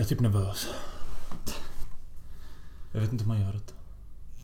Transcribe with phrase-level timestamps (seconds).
[0.00, 0.68] Jag är typ nervös.
[2.92, 3.72] Jag vet inte hur man gör det.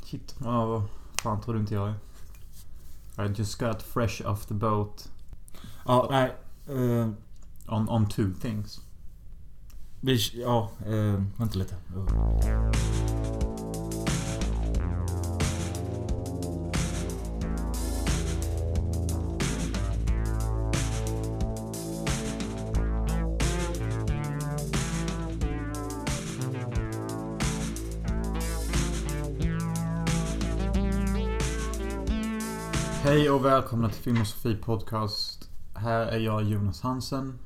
[0.06, 0.34] Shit.
[0.44, 0.82] Ja, vad
[1.22, 1.88] fan tror du inte jag
[3.18, 3.26] är?
[3.26, 5.10] I just got fresh off the boat.
[5.86, 6.36] Ja, nej.
[6.76, 7.10] Uh,
[7.66, 8.80] On, on two things.
[10.00, 10.18] vi...
[10.34, 11.74] Ja, uh, vänta lite.
[11.96, 13.05] Uh.
[33.36, 35.50] Och välkomna till Filmosofi Podcast.
[35.74, 37.38] Här är jag Jonas Hansen.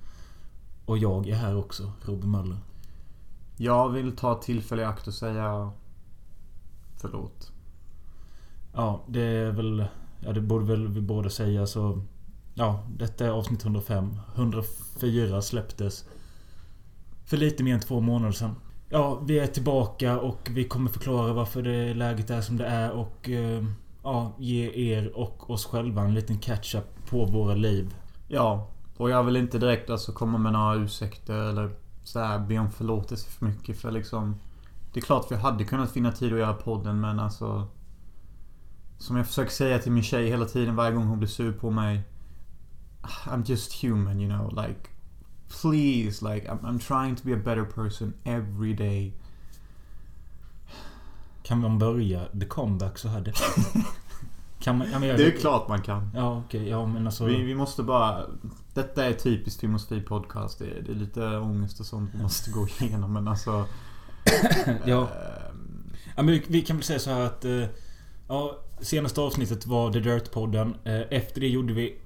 [0.87, 2.59] Och jag är här också, Robin Möller.
[3.57, 5.71] Jag vill ta tillfälle i akt och säga...
[6.97, 7.53] Förlåt.
[8.75, 9.85] Ja, det är väl...
[10.21, 12.02] Ja, det borde väl vi båda säga så...
[12.55, 14.16] Ja, detta är avsnitt 105.
[14.35, 16.05] 104 släpptes
[17.25, 18.55] för lite mer än två månader sedan.
[18.88, 22.91] Ja, vi är tillbaka och vi kommer förklara varför det läget är som det är
[22.91, 23.30] och...
[23.30, 23.65] eh,
[24.02, 27.95] Ja, ge er och oss själva en liten catch-up på våra liv.
[28.29, 31.70] Ja, och jag vill inte direkt alltså komma med några ursäkter eller
[32.04, 34.34] så här be om förlåtelse för mycket för liksom...
[34.92, 37.68] Det är klart vi hade kunnat finna tid att göra podden men alltså...
[38.98, 41.70] Som jag försöker säga till min tjej hela tiden varje gång hon blir sur på
[41.70, 42.02] mig.
[43.02, 44.80] I'm just human you know like...
[45.60, 49.14] Please like I'm, I'm trying to be a better person every day.
[51.51, 53.20] Kan man börja the comeback så här?
[53.20, 53.32] Det,
[54.60, 54.88] kan man...
[54.90, 56.10] Men jag, Det är klart man kan.
[56.15, 56.68] Ja, okej.
[56.68, 57.24] ja, men alltså...
[57.24, 58.23] Vi, vi måste bara...
[58.74, 60.59] Detta är typiskt Filmosofi podcast.
[60.59, 63.65] Det är, det är lite ångest och sånt vi måste gå igenom men alltså...
[64.87, 65.00] Ja.
[65.00, 67.44] ehm, Ja, men vi, vi kan väl säga så här att...
[67.44, 67.64] eh,
[68.28, 70.75] Ja, senaste avsnittet var The Dirt-podden.
[70.84, 71.98] Eh, Efter det gjorde vi...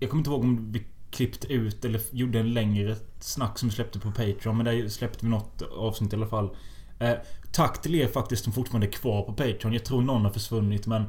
[0.00, 3.74] Jag kommer inte ihåg om vi klippt ut eller gjorde en längre snack som vi
[3.74, 4.56] släppte på Patreon.
[4.56, 6.56] Men där släppte vi något avsnitt i alla fall.
[6.98, 7.14] Eh,
[7.52, 9.72] Tack till er faktiskt som fortfarande är kvar på Patreon.
[9.72, 11.04] Jag tror någon har försvunnit men...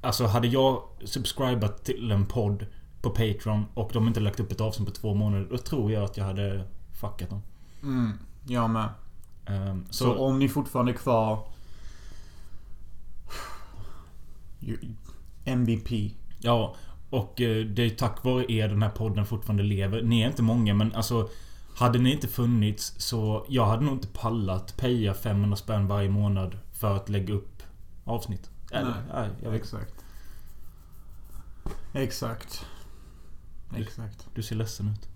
[0.00, 2.66] Alltså hade jag subscribat till en podd
[3.02, 5.46] på Patreon och de inte lagt upp ett avsnitt på två månader.
[5.50, 6.64] Då tror jag att jag hade
[7.00, 7.42] fuckat dem.
[7.82, 8.12] Mm,
[8.46, 8.88] jag med.
[9.46, 11.48] Eh, Så, så, om ni fortfarande är kvar...
[15.44, 16.12] MVP.
[16.38, 16.74] Ja,
[17.10, 20.02] och eh, det är tack vare er den här podden fortfarande lever.
[20.02, 21.28] Ni är inte många men alltså...
[21.78, 23.46] Hade ni inte funnits så...
[23.48, 27.62] Jag hade nog inte pallat peja 500 spänn varje månad för att lägga upp
[28.04, 28.50] avsnitt.
[28.70, 29.94] Eller, Nej, nej, jag vet Exakt.
[31.92, 32.66] Exakt.
[33.76, 34.26] Exakt.
[34.34, 35.08] Du ser ledsen ut.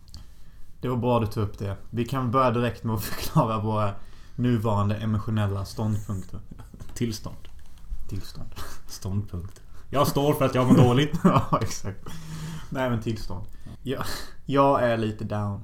[0.80, 1.76] Det var bra du tog upp det.
[1.90, 3.94] Vi kan börja direkt med att förklara våra
[4.36, 6.40] nuvarande emotionella ståndpunkter.
[6.94, 7.48] Tillstånd.
[8.08, 8.54] Tillstånd.
[8.86, 9.60] Ståndpunkt.
[9.90, 11.20] Jag står för att jag mår dåligt.
[11.24, 12.08] ja, exakt.
[12.70, 13.46] Nej men tillstånd.
[13.82, 14.04] Jag,
[14.46, 15.60] jag är lite down.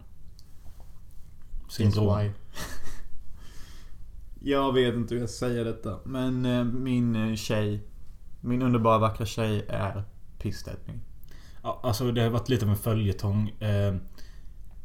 [1.68, 2.08] Syndrom.
[4.40, 5.98] Jag vet inte hur jag säger detta.
[6.04, 7.82] Men eh, min eh, tjej.
[8.40, 10.04] Min underbara vackra tjej är
[10.38, 10.94] pissdeppig.
[11.62, 13.48] Ja, alltså det har varit lite av en följetong.
[13.48, 13.94] Eh,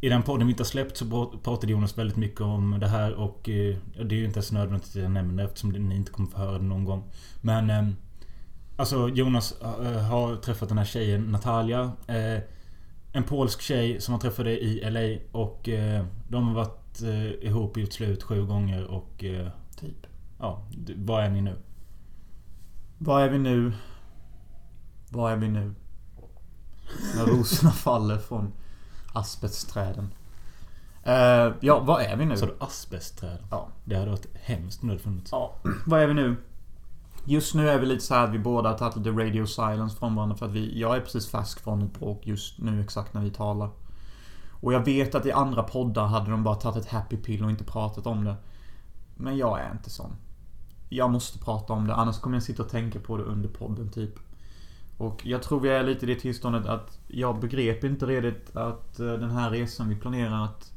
[0.01, 2.87] I den podden vi inte har släppt så pr- pratade Jonas väldigt mycket om det
[2.87, 6.11] här och det är ju inte ens nödvändigt att jag nämner det eftersom ni inte
[6.11, 7.03] kommer få höra det någon gång.
[7.41, 7.95] Men
[8.75, 9.53] Alltså Jonas
[10.09, 11.91] har träffat den här tjejen Natalia.
[13.15, 17.71] En polsk tjej som han träffade i LA och eh, de har varit eh, ihop
[17.71, 20.07] och gjort slut sju gånger och eh, Typ.
[20.39, 20.63] Ja,
[20.95, 21.55] vad är ni nu?
[22.97, 23.73] Var är vi nu?
[25.09, 25.73] Var är vi nu?
[27.15, 28.53] När rosorna faller från
[29.13, 30.13] asbestträden.
[31.03, 32.37] Eh, ja, var är vi nu?
[32.37, 33.37] Sa du asbestträd?
[33.51, 33.67] Ja.
[33.85, 35.31] Det hade varit hemskt om det hade funnits.
[35.31, 36.35] Ja, vad är vi nu?
[37.25, 39.97] Just nu är vi lite så här att vi båda har tagit lite radio silence
[39.97, 40.79] från varandra för att vi...
[40.79, 43.69] Jag är precis färsk från ett bråk just nu exakt när vi talar.
[44.51, 47.49] Och jag vet att i andra poddar hade de bara tagit ett happy pill och
[47.49, 48.35] inte pratat om det.
[49.15, 50.15] Men jag är inte sån.
[50.89, 53.91] Jag måste prata om det annars kommer jag sitta och tänka på det under podden
[53.91, 54.19] typ.
[54.97, 58.99] Och jag tror vi är lite i det tillståndet att jag begrep inte redigt att
[58.99, 60.71] eh, den här resan vi planerar att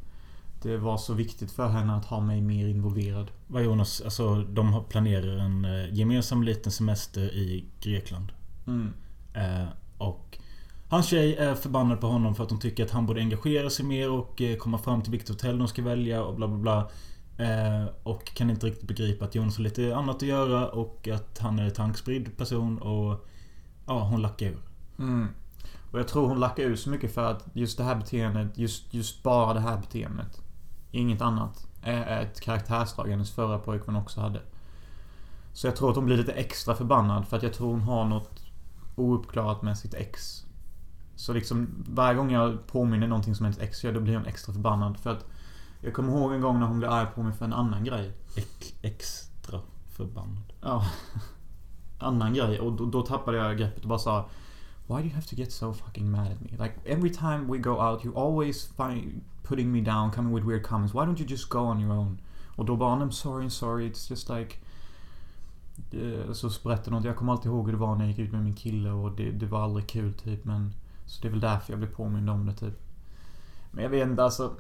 [0.63, 3.31] det var så viktigt för henne att ha mig mer involverad.
[3.47, 8.33] Vad Jonas, alltså de planerar en eh, gemensam liten semester i Grekland.
[8.66, 8.93] Mm.
[9.34, 10.39] Eh, och
[10.89, 13.84] hans tjej är förbannad på honom för att hon tycker att han borde engagera sig
[13.84, 16.91] mer och eh, komma fram till vilket hotell de ska välja och bla bla bla.
[17.39, 21.39] Eh, och kan inte riktigt begripa att Jonas har lite annat att göra och att
[21.39, 23.28] han är en tankspridd person och...
[23.87, 24.63] Ja, hon lackar ur.
[24.99, 25.28] Mm.
[25.92, 28.95] Och jag tror hon lackar ur så mycket för att just det här beteendet, just,
[28.95, 30.42] just bara det här beteendet.
[30.91, 31.66] Inget annat.
[31.86, 34.41] Är är ett karaktärsdrag hennes förra pojkvän också hade.
[35.53, 38.04] Så jag tror att hon blir lite extra förbannad för att jag tror hon har
[38.04, 38.42] något
[38.97, 40.44] ouppklarat med sitt ex.
[41.16, 44.53] Så liksom varje gång jag påminner någonting som hennes ex gör, då blir hon extra
[44.53, 45.27] förbannad för att
[45.80, 48.12] Jag kommer ihåg en gång när hon blev arg på mig för en annan grej.
[48.36, 49.60] Ex, extra
[49.91, 50.53] förbannad.
[50.60, 50.86] Ja.
[51.98, 52.60] Annan grej.
[52.60, 54.28] Och då, då tappade jag greppet och bara sa
[54.88, 56.50] Why do you have to get so fucking mad at me?
[56.59, 60.62] Like every time we go out you always find putting me down, coming with weird
[60.62, 60.94] comments.
[60.94, 62.18] Why don't you just go on your own?
[62.56, 63.91] Och då bara I'm sorry, I'm sorry.
[63.91, 64.56] It's just like...
[65.92, 68.33] eh, Så hon att jag kommer alltid ihåg hur det var när jag gick ut
[68.33, 70.72] med min kille och det, det var aldrig kul typ men...
[71.06, 72.74] Så det är väl därför jag blev påmind om det typ.
[73.71, 74.56] Men jag vet inte alltså...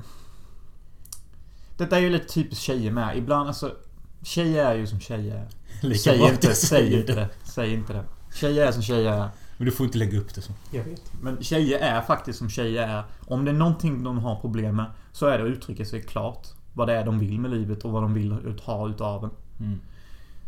[1.76, 3.16] Detta är ju lite typiskt tjejer med.
[3.18, 3.76] Ibland alltså...
[4.22, 5.48] Tjejer är ju som tjejer
[5.82, 5.94] är.
[5.94, 7.28] Säg inte, säg inte det.
[7.44, 8.04] Säg inte det.
[8.34, 9.28] Tjejer är som tjejer är.
[9.56, 10.52] Men du får inte lägga upp det så.
[10.70, 11.12] Jag vet.
[11.22, 13.04] Men tjejer är faktiskt som tjejer är.
[13.26, 16.48] Om det är någonting de har problem med så är det att uttrycka sig klart.
[16.74, 19.30] Vad det är de vill med livet och vad de vill ut- ha utav en.
[19.66, 19.80] Mm.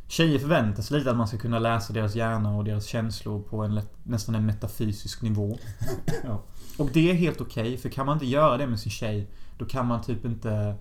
[0.08, 3.64] Tjejer förväntar sig lite att man ska kunna läsa deras hjärna och deras känslor på
[3.64, 5.58] en nästan en metafysisk nivå.
[6.24, 6.42] Ja.
[6.78, 9.64] Och det är helt okej, för kan man inte göra det med sin tjej, då
[9.64, 10.74] kan man typ inte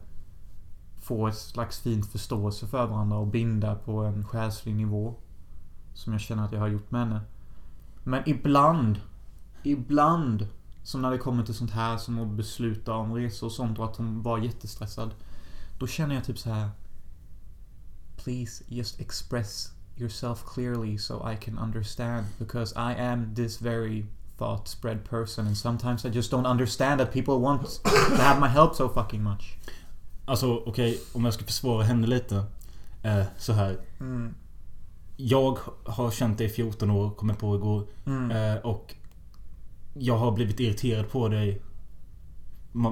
[1.01, 5.15] få ett slags fint förståelse för varandra och binda på en själslig nivå.
[5.94, 7.21] Som jag känner att jag har gjort med henne.
[8.07, 9.01] Men ibland,
[9.63, 10.48] ibland,
[10.83, 13.86] som när det kommer till sånt här som att besluta om resor och sånt och
[13.86, 15.12] att hon var jättestressad.
[15.80, 16.69] Då känner jag typ så här.
[18.18, 24.06] Please just express yourself clearly so I can understand because I am this very
[24.38, 28.48] thought spread person and sometimes I just don't understand that people want to have my
[28.48, 29.57] help so fucking much.
[30.25, 32.44] Alltså okej, om jag ska försvara henne lite.
[33.03, 33.77] Eh, så här.
[34.00, 34.36] Mm.
[35.17, 37.87] Jag har känt dig i 14 år, kom jag på igår.
[38.05, 38.31] Mm.
[38.31, 38.95] Eh, och
[39.93, 41.61] jag har blivit irriterad på dig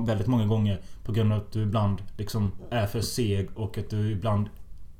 [0.05, 0.81] väldigt många gånger.
[1.03, 4.49] På grund av att du ibland liksom är för seg och att du ibland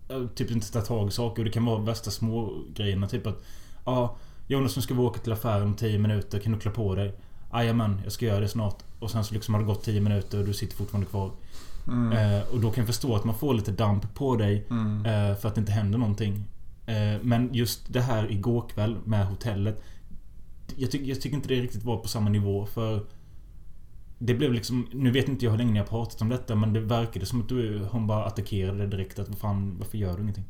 [0.09, 1.41] eh, typ inte tar tag i saker.
[1.41, 3.43] Och det kan vara värsta små grejerna Typ att
[3.85, 4.15] Ja,
[4.47, 6.39] Jonas nu ska vi åka till affären om 10 minuter.
[6.39, 7.13] Kan du klä på dig?
[7.53, 8.83] Jajamän, jag ska göra det snart.
[8.99, 11.31] Och sen så liksom har det gått 10 minuter och du sitter fortfarande kvar.
[11.87, 12.11] Mm.
[12.11, 14.65] Eh, och då kan jag förstå att man får lite damp på dig.
[14.69, 15.05] Mm.
[15.05, 16.43] Eh, för att det inte händer någonting.
[16.85, 19.83] Eh, men just det här igår kväll med hotellet.
[20.75, 23.05] Jag, ty- jag tycker inte det riktigt var på samma nivå för...
[24.19, 24.87] Det blev liksom...
[24.93, 27.41] Nu vet inte jag hur länge ni har pratat om detta men det verkade som
[27.41, 30.45] att du, hon bara attackerade direkt att vad fan, varför gör du ingenting?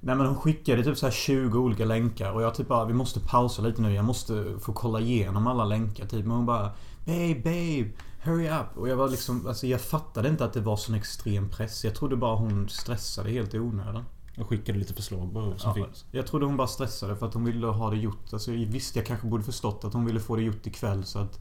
[0.00, 2.94] Nej men hon skickade typ så här 20 olika länkar och jag typ bara vi
[2.94, 3.94] måste pausa lite nu.
[3.94, 6.24] Jag måste få kolla igenom alla länkar typ.
[6.24, 6.70] Men hon bara
[7.06, 7.90] Babe, babe,
[8.22, 8.76] hurry up.
[8.76, 11.84] Och jag var liksom, alltså jag fattade inte att det var sån extrem press.
[11.84, 14.04] Jag trodde bara hon stressade helt i onödan.
[14.36, 16.04] Jag skickade lite förslag bara som Ja, finns.
[16.10, 18.32] jag trodde hon bara stressade för att hon ville ha det gjort.
[18.32, 21.40] Alltså visst, jag kanske borde förstått att hon ville få det gjort ikväll så att...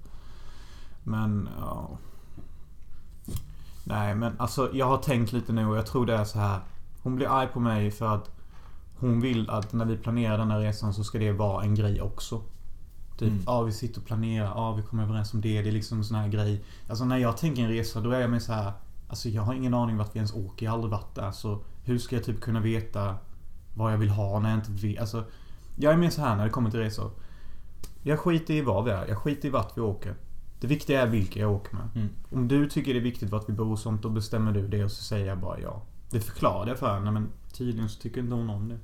[1.04, 1.90] Men, ja...
[3.84, 6.60] Nej, men alltså jag har tänkt lite nu och jag tror det är så här.
[7.02, 8.30] Hon blir arg på mig för att
[9.00, 12.02] hon vill att när vi planerar den här resan så ska det vara en grej
[12.02, 12.42] också.
[13.18, 13.44] Typ, Mm.
[13.46, 15.62] ja vi sitter och planerar, ja vi kommer överens om det.
[15.62, 16.64] Det är liksom en sån här grej.
[16.90, 18.72] Alltså när jag tänker en resa då är jag med så här.
[19.10, 20.66] Alltså jag har ingen aning vart vi ens åker.
[20.66, 21.32] Jag har aldrig varit där.
[21.32, 23.16] Så hur ska jag typ kunna veta
[23.74, 25.00] vad jag vill ha när jag inte vet?
[25.00, 25.24] Alltså,
[25.76, 27.12] jag är mer så här när det kommer till resor.
[28.04, 29.08] Jag skiter i vad vi är.
[29.08, 30.16] Jag skiter i vart vi åker.
[30.60, 31.90] Det viktiga är vilka jag åker med.
[31.96, 32.10] Mm.
[32.32, 34.84] Om du tycker det är viktigt vart vi bor och sånt, då bestämmer du det
[34.84, 35.82] och så säger jag bara ja.
[36.10, 38.80] Det förklarar jag för henne men tydligen så tycker inte hon om det.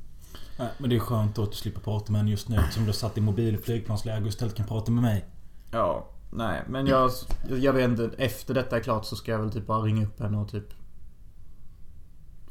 [0.60, 2.84] Nej, men det är skönt då att du slipper prata med henne just nu eftersom
[2.84, 5.26] du har satt i mobil och flygplansläge och istället kan prata med mig.
[5.72, 7.12] Ja, nej men jag,
[7.50, 8.12] jag vet inte.
[8.18, 10.74] Efter detta är klart så ska jag väl typ bara ringa upp henne och typ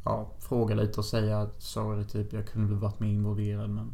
[0.09, 3.93] Ja, fråga lite och säga att sorry typ jag kunde väl varit mer involverad men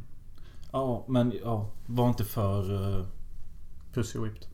[0.73, 1.69] Ja, men ja.
[1.87, 2.89] Var inte för...
[2.99, 3.05] eh,
[3.93, 4.47] Pussy whipped.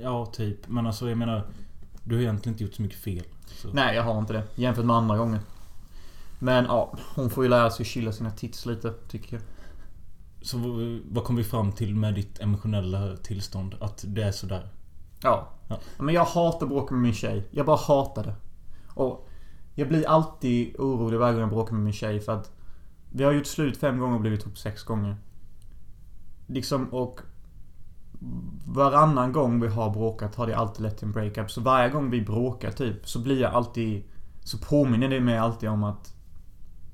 [0.00, 0.68] Ja, typ.
[0.68, 1.46] Men alltså jag menar...
[2.04, 3.24] Du har egentligen inte gjort så mycket fel.
[3.46, 3.68] Så.
[3.72, 4.42] Nej, jag har inte det.
[4.54, 5.40] Jämfört med andra gånger.
[6.38, 9.42] Men ja, hon får ju lära sig chilla sina tits lite, tycker jag.
[10.42, 10.58] Så
[11.10, 13.74] vad- kom vi fram till med ditt emotionella tillstånd?
[13.80, 14.68] Att det är sådär?
[15.22, 15.48] Ja.
[15.68, 15.78] Ja.
[15.98, 17.46] Men jag hatar att bråka med min tjej.
[17.50, 18.34] Jag bara hatar det.
[18.94, 19.25] Och
[19.76, 22.52] jag blir alltid orolig varje gång jag bråkar med min tjej för att
[23.10, 25.16] vi har gjort slut fem gånger och blivit ihop sex gånger.
[26.46, 27.20] Liksom och
[28.66, 31.50] varannan gång vi har bråkat har det alltid lett till en breakup.
[31.50, 34.02] Så varje gång vi bråkar typ så blir jag alltid
[34.40, 36.12] Så påminner det mig alltid om att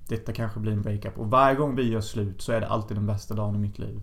[0.08, 1.18] Detta kanske blir en breakup.
[1.18, 3.78] Och varje gång vi gör slut så är det alltid den bästa dagen i mitt
[3.78, 4.00] liv.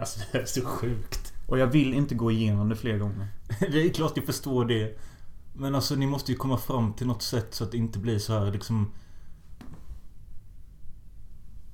[0.00, 1.32] Alltså det är så sjukt.
[1.46, 3.28] Och jag vill inte gå igenom det fler gånger.
[3.60, 4.98] Det är klart jag förstår det.
[5.60, 8.18] Men alltså ni måste ju komma fram till något sätt så att det inte blir
[8.18, 8.92] så här liksom...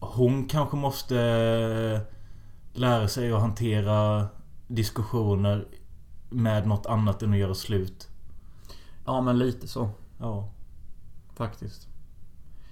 [0.00, 1.16] Hon kanske måste
[2.72, 4.26] lära sig att hantera
[4.66, 5.68] diskussioner
[6.30, 8.08] med något annat än att göra slut.
[9.04, 9.90] Ja men lite så.
[10.18, 10.52] Ja.
[11.34, 11.88] Faktiskt.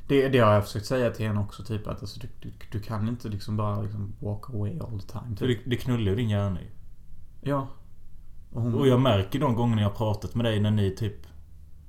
[0.09, 1.64] Det, det har jag försökt säga till henne också.
[1.64, 5.09] Typ att alltså, du, du, du kan inte liksom bara liksom walk away all the
[5.09, 5.37] time.
[5.37, 5.64] Typ.
[5.64, 6.71] det, det knullar ju din hjärna ju.
[7.40, 7.68] Ja.
[8.54, 11.26] Och hon, Och jag märker de gångerna jag har pratat med dig när ni typ...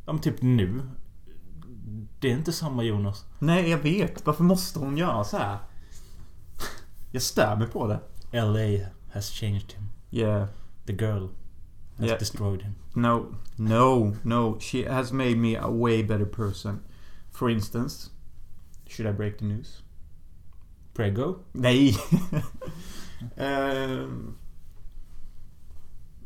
[0.05, 0.81] Ja men typ nu.
[2.19, 3.25] Det är inte samma Jonas.
[3.39, 4.25] Nej, jag vet.
[4.25, 5.57] Varför måste hon göra så här?
[7.11, 7.99] Jag stör mig på det.
[8.41, 9.89] LA has changed him.
[10.11, 10.47] Yeah.
[10.85, 11.27] The girl
[11.97, 12.19] has Yeah.
[12.19, 12.73] destroyed him.
[12.93, 13.35] No.
[13.55, 14.15] No.
[14.23, 14.59] No.
[14.59, 16.79] She has made me a way better person.
[17.31, 18.09] For instance.
[18.87, 19.81] Should I break the news?
[20.93, 21.35] Prego?
[21.51, 21.97] Nej.
[23.37, 24.37] um,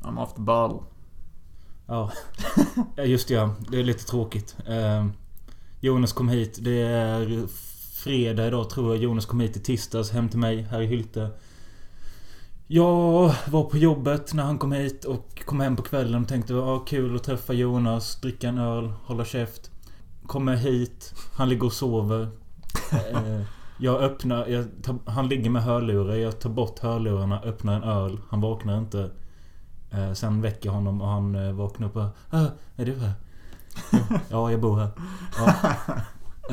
[0.01, 0.83] I'm off the ball.
[1.87, 2.11] Ja.
[2.95, 3.55] ja, just det ja.
[3.71, 4.57] Det är lite tråkigt.
[4.67, 5.11] Ehm,
[5.79, 6.59] Jonas kom hit.
[6.61, 7.47] Det är
[7.93, 9.03] fredag idag tror jag.
[9.03, 11.29] Jonas kom hit i tisdags hem till mig här i Hylte.
[12.67, 16.55] Jag var på jobbet när han kom hit och kom hem på kvällen och tänkte
[16.55, 19.71] ah, kul att träffa Jonas, dricka en öl, hålla käft.
[20.25, 22.27] Kommer hit, han ligger och sover.
[23.13, 23.43] Ehm,
[23.77, 26.15] jag öppnar, jag tar, han ligger med hörlurar.
[26.15, 28.19] Jag tar bort hörlurarna, öppnar en öl.
[28.29, 29.11] Han vaknar inte.
[29.91, 33.13] Eh, sen väcker jag honom och han eh, vaknar upp och ah, Är du här?
[33.91, 34.89] Ja, ja, jag bor här.
[35.37, 35.53] Ja.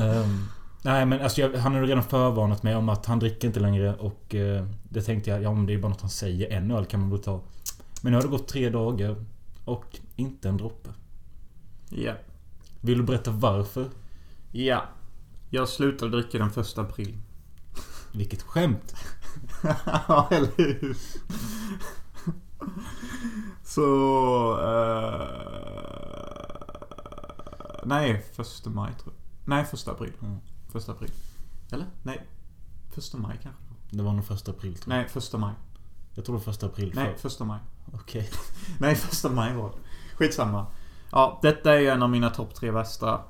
[0.02, 0.48] Ehm,
[0.82, 3.94] nej men alltså jag, han har redan förvarnat mig om att han dricker inte längre
[3.94, 6.52] och eh, det tänkte jag, ja men det är bara något han säger.
[6.52, 7.40] En öl kan man väl ta.
[8.02, 9.16] Men nu har det gått tre dagar
[9.64, 10.90] och inte en droppe.
[11.88, 12.12] Ja.
[12.80, 13.90] Vill du berätta varför?
[14.52, 14.84] Ja.
[15.50, 17.18] Jag slutade dricka den första april.
[18.12, 18.94] Vilket skämt!
[20.08, 20.96] Ja, eller hur?
[23.64, 23.82] Så...
[26.26, 29.48] eh, nej, första maj tror jag.
[29.48, 30.12] Nej, första april.
[30.22, 30.38] Mm.
[30.72, 31.10] Första april.
[31.72, 31.86] Eller?
[32.02, 32.26] Nej.
[32.94, 33.62] Första maj kanske.
[33.90, 34.12] det var.
[34.12, 35.00] Nog första april tror jag.
[35.00, 35.54] Nej, första maj.
[36.14, 36.92] Jag tror det var första april.
[36.94, 37.60] Nej, för- första maj.
[37.94, 38.30] Okej.
[38.80, 39.76] Nej, första maj var det.
[40.16, 40.66] Skitsamma.
[41.12, 43.20] Ja, detta är ju en av mina topp tre värsta.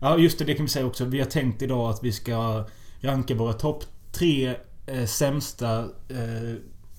[0.00, 1.04] Ja just det, det kan vi säga också.
[1.04, 2.64] Vi har tänkt idag att vi ska
[3.00, 6.54] ranka våra topp tre eh, sämsta eh,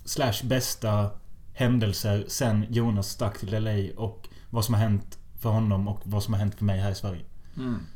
[0.05, 1.09] slash bästa
[1.53, 6.23] händelser sen Jonas stack till LA och vad som har hänt för honom och vad
[6.23, 7.21] som har hänt för mig här i Sverige.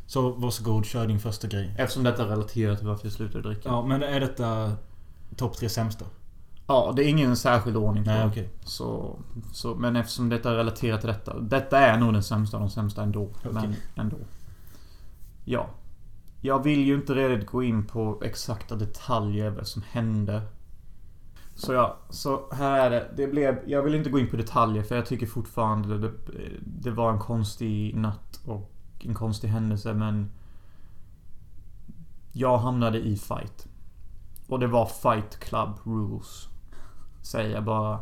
[0.06, 1.76] Så varsågod, kör din första grej.
[1.78, 3.70] Eftersom detta är relaterat till varför jag slutade dricka.
[3.70, 4.76] Ja, men är detta
[5.36, 6.06] topp tre sämsta?
[6.68, 8.50] Ja, det är ingen särskild ordning på Nej, okej.
[8.64, 9.20] Så,
[9.54, 11.40] så, men eftersom detta är relaterat till detta.
[11.40, 13.30] Detta är nog den sämsta av de sämsta ändå.
[13.44, 13.80] Men Okej.
[13.96, 14.18] ändå.
[15.46, 15.70] Ja.
[16.42, 20.42] Jag vill ju inte redan gå in på exakta detaljer vad som hände.
[21.58, 23.08] Så ja, så här är det.
[23.16, 23.60] Det blev...
[23.66, 26.12] Jag vill inte gå in på detaljer för jag tycker fortfarande det,
[26.62, 30.32] det var en konstig natt och en konstig händelse men...
[32.32, 33.68] Jag hamnade i fight.
[34.48, 36.48] Och det var fight club rules.
[37.22, 38.00] Säger jag bara.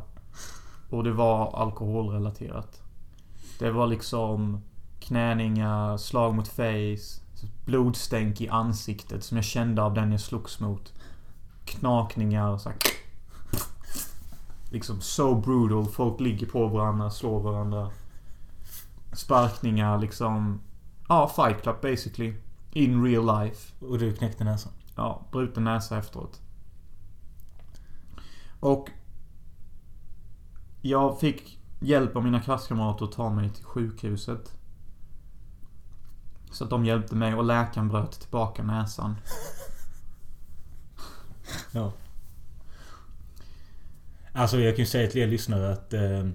[0.90, 2.82] Och det var alkoholrelaterat.
[3.60, 4.62] Det var liksom
[5.00, 7.22] knäningar, slag mot face,
[7.66, 10.94] blodstänk i ansiktet som jag kände av den jag slogs mot.
[11.66, 12.78] Knakningar och så här.
[14.70, 15.86] Liksom so brutal.
[15.86, 17.92] Folk ligger på varandra, slår varandra.
[19.14, 20.62] Sparkningar liksom.
[21.10, 22.36] Ja, fight club basically.
[22.72, 23.86] In real life.
[23.86, 24.72] Och du knäckte näsan?
[24.96, 26.42] Ja, bruten näsa efteråt.
[28.60, 28.90] Och...
[30.82, 34.58] Jag fick hjälp av mina klasskamrater att ta mig till sjukhuset.
[36.52, 39.16] Så att de hjälpte mig och läkaren bröt tillbaka näsan.
[41.72, 41.92] Ja.
[44.36, 46.26] Alltså jag kan ju säga till er lyssnare att eh,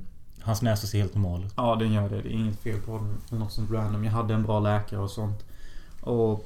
[0.41, 1.53] hans näsa ser helt normal ut.
[1.57, 2.23] Ja, den gör det.
[2.23, 3.19] Det är inget fel på den.
[3.29, 4.05] eller Något sånt random.
[4.05, 5.45] Jag hade en bra läkare och sånt.
[6.01, 6.45] Och...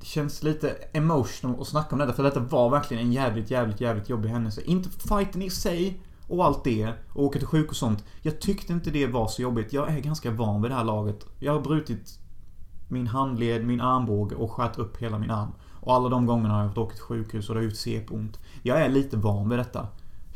[0.00, 2.12] Det känns lite emotional att snacka om detta.
[2.12, 4.62] För detta var verkligen en jävligt, jävligt, jävligt jobbig händelse.
[4.64, 6.92] Inte fighten i sig och allt det.
[7.12, 8.04] Och åka till sjuk och sånt.
[8.22, 9.72] Jag tyckte inte det var så jobbigt.
[9.72, 11.26] Jag är ganska van vid det här laget.
[11.38, 12.18] Jag har brutit
[12.88, 15.52] min handled, min armbåge och skärt upp hela min arm.
[15.88, 18.38] Och alla de gångerna har jag fått åka till sjukhus och det har gjort CP-ont.
[18.62, 19.86] Jag är lite van vid detta.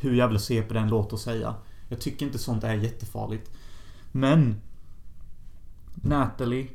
[0.00, 1.54] Hur jävla CP den låter säga.
[1.88, 3.50] Jag tycker inte sånt är jättefarligt.
[4.12, 4.60] Men...
[5.94, 6.68] Natalie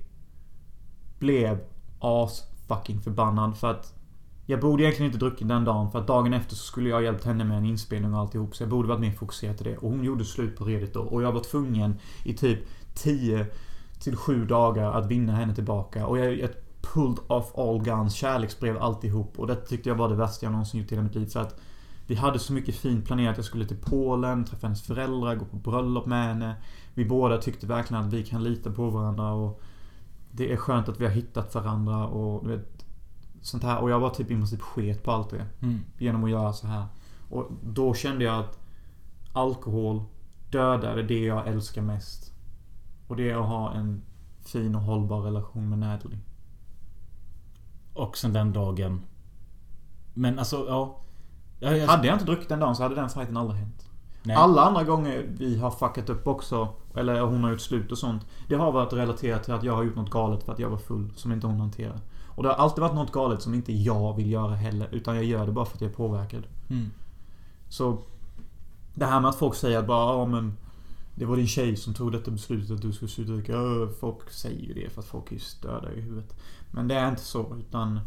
[1.19, 1.59] blev
[1.99, 3.93] as fucking förbannad för att
[4.45, 7.25] jag borde egentligen inte druckit den dagen för att dagen efter så skulle jag hjälpt
[7.25, 9.77] henne med en inspelning och alltihop så jag borde varit mer fokuserad till det.
[9.77, 12.59] Och hon gjorde slut på redigt då och jag var tvungen i typ
[12.93, 13.45] 10
[13.99, 16.49] till 7 dagar att vinna henne tillbaka och jag, jag
[16.93, 20.79] pulled off all guns, kärleksbrev alltihop och det tyckte jag var det värsta jag någonsin
[20.79, 21.59] gjort i hela mitt liv för att
[22.07, 23.37] vi hade så mycket fint planerat.
[23.37, 26.55] Jag skulle till Polen, träffa hennes föräldrar, gå på bröllop med henne.
[26.93, 29.61] Vi båda tyckte verkligen att vi kan lita på varandra och
[30.31, 32.85] det är skönt att vi har hittat varandra och vet,
[33.41, 33.79] sånt här.
[33.79, 35.45] Och jag var typ i princip sket på allt det.
[35.61, 35.79] Mm.
[35.97, 36.85] Genom att göra så här.
[37.29, 38.59] Och då kände jag att
[39.33, 40.03] alkohol
[40.51, 42.33] dödade det jag älskar mest.
[43.07, 44.01] Och det är att ha en
[44.41, 46.19] fin och hållbar relation med Natalie.
[47.97, 49.01] Och sen den dagen.
[50.13, 50.99] Men alltså, ja.
[51.59, 53.87] ja jag, Hade jag inte druckit den dagen så hade den fighten aldrig hänt.
[54.23, 54.35] Nej.
[54.35, 58.25] Alla andra gånger vi har fuckat upp också, eller hon har gjort slut och sånt.
[58.47, 60.77] Det har varit relaterat till att jag har gjort något galet för att jag var
[60.77, 61.99] full, som inte hon hanterar.
[62.27, 65.25] Och det har alltid varit något galet som inte jag vill göra heller, utan jag
[65.25, 66.43] gör det bara för att jag är påverkad.
[66.69, 66.91] Mm.
[67.69, 67.97] Så...
[68.93, 70.57] Det här med att folk säger att bara, ja men...
[71.17, 73.53] Det var din tjej som tog detta beslutet att du skulle sluta dricka.
[73.99, 76.35] Folk säger ju det för att folk är störda i huvudet.
[76.71, 77.99] Men det är inte så, utan...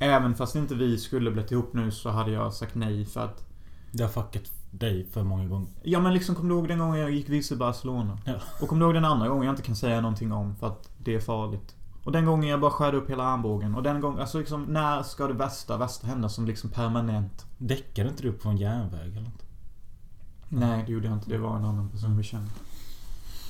[0.00, 3.44] Även fast inte vi skulle blivit ihop nu så hade jag sagt nej för att...
[3.92, 5.68] Det har fuckat dig för många gånger.
[5.82, 8.18] Ja men liksom, kommer du ihåg den gången jag gick vilse i Barcelona?
[8.24, 8.34] Ja.
[8.60, 10.90] Och kommer du ihåg den andra gången jag inte kan säga någonting om för att
[10.98, 11.74] det är farligt?
[12.04, 13.74] Och den gången jag bara skärde upp hela armbågen.
[13.74, 17.46] Och den gången, alltså liksom, när ska det värsta, värsta hända som liksom permanent?
[17.58, 19.47] Däckade inte du på en järnväg eller nåt?
[20.48, 21.30] Nej, det gjorde jag inte.
[21.30, 22.50] Det var en annan person vi kände.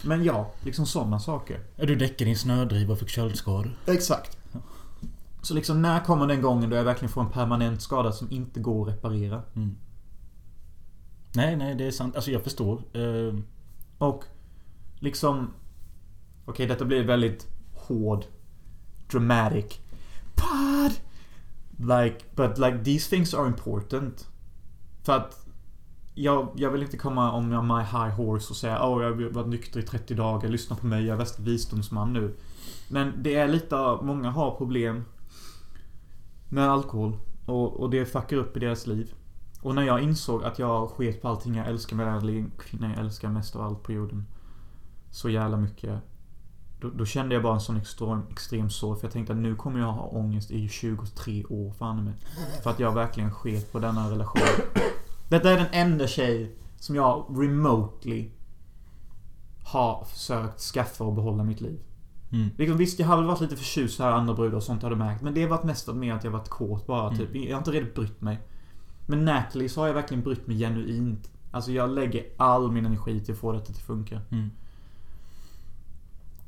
[0.04, 1.60] Men ja, liksom sådana saker.
[1.76, 3.78] Du däckade en snödriva och fick köldskador.
[3.86, 4.38] Exakt.
[5.42, 8.60] Så liksom, när kommer den gången då jag verkligen får en permanent skada som inte
[8.60, 9.42] går att reparera?
[9.56, 9.76] Mm.
[11.34, 12.16] Nej, nej, det är sant.
[12.16, 12.82] Alltså jag förstår.
[12.92, 13.34] Eh,
[13.98, 14.24] Och
[14.98, 15.50] liksom...
[16.44, 18.24] Okej, detta blir väldigt hård.
[19.10, 19.78] Dramatic.
[20.34, 20.92] Pod!
[21.88, 24.28] Like, but like these things are important.
[25.02, 25.46] För att...
[26.20, 29.30] Jag, jag vill inte komma om jag my high horse och säga åh, jag har
[29.30, 32.34] varit nykter i 30 dagar, lyssna på mig, jag är värsta visdomsman nu.
[32.88, 35.04] Men det är lite av, många har problem
[36.48, 37.16] med alkohol.
[37.46, 39.12] Och, och det fuckar upp i deras liv.
[39.62, 42.98] Och när jag insåg att jag sket på allting jag älskar med den kvinnan jag
[42.98, 44.26] älskar mest av allt på jorden.
[45.10, 46.00] Så jävla mycket.
[46.80, 49.00] Då, då kände jag bara en sån extrem, extrem sorg.
[49.00, 52.14] För jag tänkte att nu kommer jag ha ångest i 23 år fan med.
[52.62, 54.42] För att jag verkligen sket på denna relation.
[55.28, 58.30] Detta är den enda tjej som jag remotely
[59.64, 61.80] har försökt skaffa och behålla mitt liv.
[62.32, 62.48] mm.
[62.58, 64.96] Liksom, visst, jag har väl varit lite förtjust här andra brudar och sånt har du
[64.96, 65.22] märkt.
[65.22, 67.16] Men det har varit nästan mer att jag varit kåt bara.
[67.16, 67.34] Typ.
[67.34, 68.38] Jag har inte riktigt brytt mig.
[69.06, 71.30] Men Natalie så har jag verkligen brytt mig genuint.
[71.50, 74.20] Alltså jag lägger all min energi till att få detta att funka.
[74.30, 74.50] Mm.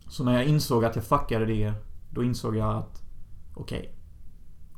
[0.09, 1.73] Så när jag insåg att jag fuckade det,
[2.11, 3.03] då insåg jag att
[3.55, 3.95] okej.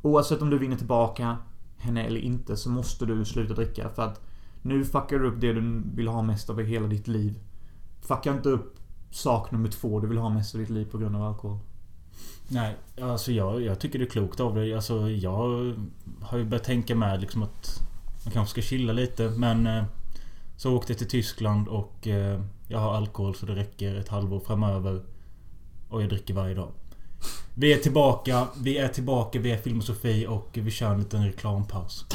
[0.02, 1.36] oavsett om du vinner tillbaka
[1.82, 4.20] henne eller inte så måste du sluta dricka för att
[4.62, 7.38] nu fuckar du upp det du vill ha mest av i hela ditt liv.
[8.00, 8.78] Fucka inte upp
[9.10, 11.58] sak nummer två du vill ha mest av ditt liv på grund av alkohol.
[12.48, 14.74] Nej, alltså jag, jag tycker det är klokt av dig.
[14.74, 15.76] Alltså jag
[16.20, 17.80] har ju börjat tänka med liksom att
[18.24, 19.84] man kanske ska chilla lite men eh,
[20.56, 24.40] Så åkte jag till Tyskland och eh, jag har alkohol så det räcker ett halvår
[24.40, 25.02] framöver.
[25.88, 26.72] Och jag dricker varje dag.
[27.54, 32.06] Vi är tillbaka, vi är tillbaka, vi är Filmosofi och vi kör en liten reklampaus.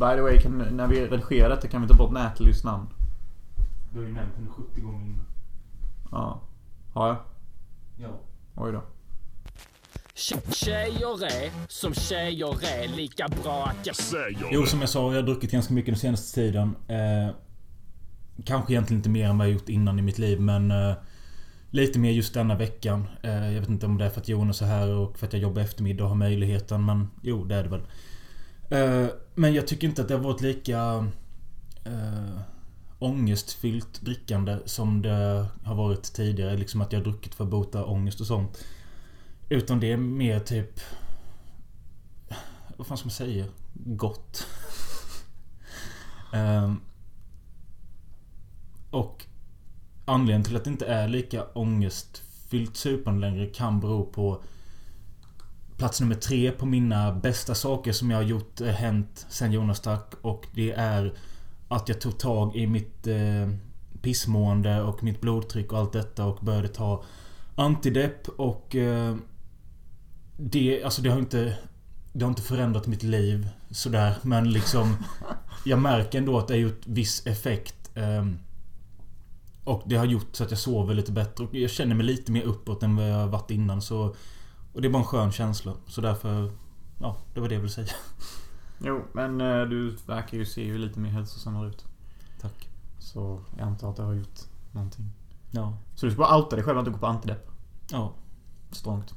[0.00, 2.86] By the way, kan, när vi redigerar detta kan vi ta bort Nathalies namn.
[3.92, 5.26] Du har ju nämnt henne 70 gånger innan.
[6.10, 6.40] Ja.
[6.92, 7.16] Har jag?
[7.98, 8.08] Ja.
[8.56, 8.82] Oj då.
[10.14, 15.08] Tje- Tjejer är som tjejer är lika bra att jag säger Jo, som jag sa,
[15.12, 16.76] jag har druckit ganska mycket den senaste tiden.
[16.88, 17.34] Eh,
[18.44, 20.70] kanske egentligen inte mer än vad jag gjort innan i mitt liv, men...
[20.70, 20.94] Eh,
[21.72, 23.08] lite mer just denna veckan.
[23.22, 25.32] Eh, jag vet inte om det är för att Jonas är här och för att
[25.32, 27.82] jag jobbar eftermiddag och har möjligheten, men jo, det är det väl.
[28.70, 31.06] Eh, men jag tycker inte att det har varit lika...
[31.84, 32.40] Eh,
[32.98, 36.56] ångestfyllt drickande som det har varit tidigare.
[36.56, 38.64] Liksom att jag har druckit för att bota ångest och sånt.
[39.48, 40.80] Utan det är mer typ...
[42.76, 43.44] Vad fan ska man säga?
[43.74, 44.46] Gott.
[46.32, 46.80] Ehm,
[48.92, 49.26] och
[50.04, 54.42] anledningen till att det inte är lika ångestfyllt supande längre kan bero på
[55.76, 59.78] plats nummer tre på mina bästa saker som jag har gjort eh, hänt sen Jonas
[59.78, 60.14] stack.
[60.22, 61.12] Och det är
[61.68, 63.48] att jag tog tag i mitt eh,
[64.02, 67.04] pissmående och mitt blodtryck och allt detta och började ta
[67.54, 69.16] antidepp och eh,
[70.36, 71.58] det, alltså det har inte...
[72.14, 74.96] Det har inte förändrat mitt liv sådär men liksom
[75.64, 77.90] Jag märker ändå att det har gjort viss effekt.
[77.94, 78.38] ehm,
[79.64, 82.32] och det har gjort så att jag sover lite bättre och jag känner mig lite
[82.32, 84.14] mer uppåt än vad jag varit innan så...
[84.72, 85.72] Och det är bara en skön känsla.
[85.86, 86.52] Så därför...
[87.00, 87.88] Ja, det var det jag ville säga.
[88.78, 91.84] Jo, men eh, du verkar ju se ju lite mer hälsosammare ut.
[92.40, 92.68] Tack.
[92.98, 94.40] Så jag antar att det har gjort
[94.72, 95.10] någonting.
[95.50, 95.76] Ja.
[95.94, 97.50] Så du ska bara outa dig själv att du går på antidepp?
[97.90, 98.12] Ja.
[98.70, 99.14] Strångt.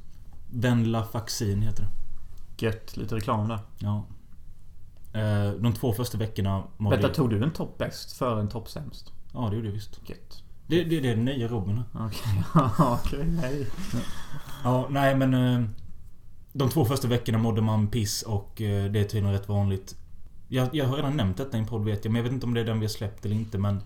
[0.50, 1.90] Venlafaxin heter det.
[2.66, 2.96] Gött.
[2.96, 3.58] Lite reklam där.
[3.78, 4.04] Ja.
[5.12, 8.68] Eh, De två första veckorna mådde Vänta, tog du en topp bäst före en topp
[8.68, 9.12] sämst?
[9.36, 10.00] Ja, det gjorde jag visst.
[10.08, 10.42] Gött.
[10.66, 11.82] Det, det, det är den nya Robin.
[11.94, 12.44] Okej,
[12.78, 13.66] okej, nej.
[14.64, 15.34] Ja, nej men...
[15.34, 15.68] eh,
[16.52, 19.96] De två första veckorna mådde man piss och eh, det är tydligen rätt vanligt.
[20.48, 22.46] Jag, jag har redan nämnt detta i en podd vet jag, men jag vet inte
[22.46, 23.82] om det är den vi har släppt eller inte men...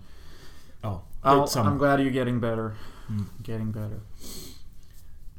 [0.81, 1.45] Ja, Oh.
[1.45, 2.71] I'm glad you're getting better.
[3.09, 3.25] Mm.
[3.45, 3.99] Getting better.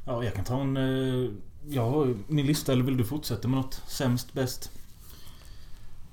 [0.05, 0.77] Ja, jag kan ta en...
[0.77, 1.29] eh,
[1.67, 3.81] Jag har min lista, eller vill du fortsätta med något?
[3.87, 4.71] Sämst, bäst?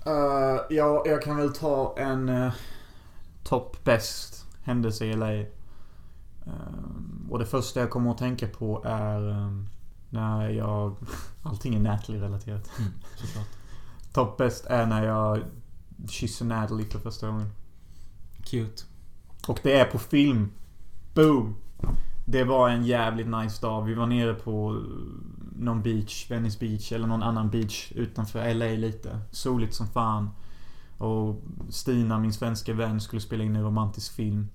[0.06, 2.52] Uh, ja, jag kan väl ta en uh,
[3.44, 5.32] topp bäst händelse i LA.
[5.32, 5.44] Uh,
[7.30, 9.68] och det första jag kommer att tänka på är um,
[10.10, 10.96] när jag...
[11.42, 12.70] Allting är Natalie-relaterat.
[12.78, 12.92] Mm.
[14.12, 15.42] Topp bäst är när jag
[16.08, 17.50] kysser Natalie för första gången.
[18.44, 18.82] Cute.
[19.48, 20.50] Och det är på film.
[21.14, 21.56] Boom!
[22.24, 23.84] Det var en jävligt nice dag.
[23.84, 24.84] Vi var nere på
[25.56, 29.20] någon beach, Venice Beach eller någon annan beach utanför LA lite.
[29.30, 30.30] Soligt som fan.
[31.00, 34.48] Och Stina, min svenska vän, skulle spela in en romantisk film.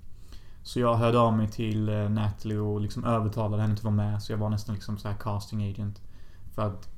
[0.63, 4.23] Så jag hörde av mig till eh, Natalie och liksom övertalade henne att vara med.
[4.23, 6.01] Så jag var nästan liksom så här casting agent.
[6.55, 6.89] För att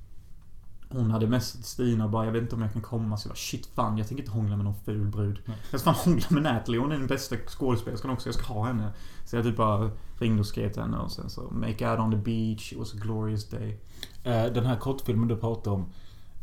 [0.89, 3.17] hon hade mest Stina och bara jag vet inte om jag kan komma.
[3.17, 5.39] Så jag bara shit fan jag tänker inte hångla med någon ful brud.
[5.45, 5.57] Nej.
[5.71, 6.79] Jag ska fan hångla med Natalie.
[6.79, 8.27] Hon är den bästa skådespelerskan också.
[8.27, 8.91] Jag ska ha henne.
[9.25, 12.12] Så jag typ bara ringde och skrev till henne och sen så Make out on
[12.12, 12.71] the beach.
[12.73, 13.79] It was a glorious day.
[14.23, 15.86] Eh, Den här kortfilmen du pratar om.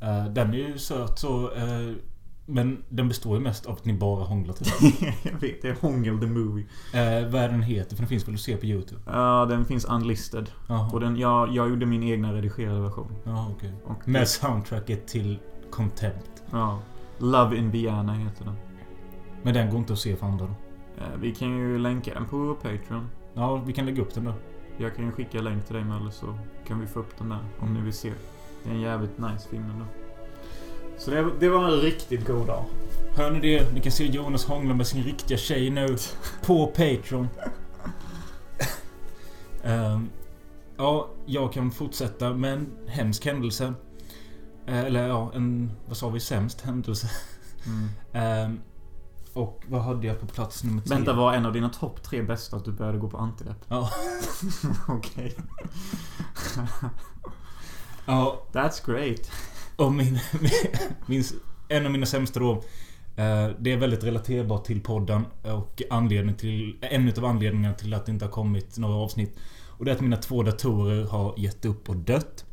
[0.00, 1.50] eh, Den är ju söt så.
[2.46, 4.66] Men den består ju mest av att ni bara hånglar typ.
[5.22, 6.66] jag vet, det är Hångel the Movie.
[6.94, 7.90] Eh, vad är den heter?
[7.96, 9.00] För den finns väl att se på YouTube?
[9.06, 10.50] Ja, den finns unlisted.
[10.92, 13.12] Och den, jag, jag gjorde min egna redigerade version.
[13.24, 13.72] Ja, okej.
[13.84, 15.38] Och Med soundtracket till
[15.70, 16.42] Contempt.
[16.50, 16.78] Ja.
[17.18, 18.54] Love Indiana heter den.
[19.42, 20.52] Men den går inte att se för andra då?
[21.02, 23.08] Eh, Vi kan ju länka den på Patreon.
[23.34, 24.32] Ja, vi kan lägga upp den då.
[24.78, 27.38] Jag kan ju skicka länk till dig Mölle så kan vi få upp den där
[27.60, 28.12] om ni vill se.
[28.64, 29.84] Det är en jävligt nice film ändå.
[30.98, 32.64] Så det, det var en riktigt god dag.
[33.16, 33.72] Hör ni det?
[33.72, 35.96] Ni kan se Jonas hångla med sin riktiga tjej nu.
[36.46, 37.28] På Patreon.
[39.64, 40.10] Ehm,
[40.76, 43.74] ja, jag kan fortsätta med en hemsk händelse.
[44.66, 45.72] Eh, eller ja, en...
[45.88, 46.20] Vad sa vi?
[46.20, 47.10] Sämst händelse.
[47.66, 47.88] Mm.
[48.12, 48.60] Ehm,
[49.32, 50.96] och vad hade jag på plats nummer tre?
[50.96, 53.64] Vänta, var en av dina topp tre bästa att du började gå på antirep?
[53.68, 53.90] Ja.
[54.88, 55.36] Okej.
[58.06, 59.30] ja, That's great
[59.76, 60.18] och min,
[61.06, 61.24] min...
[61.68, 62.52] En av mina sämsta då.
[63.16, 66.76] Eh, det är väldigt relaterbart till podden och anledning till...
[66.80, 69.36] En utav anledningarna till att det inte har kommit några avsnitt.
[69.66, 72.44] Och det är att mina två datorer har gett upp och dött.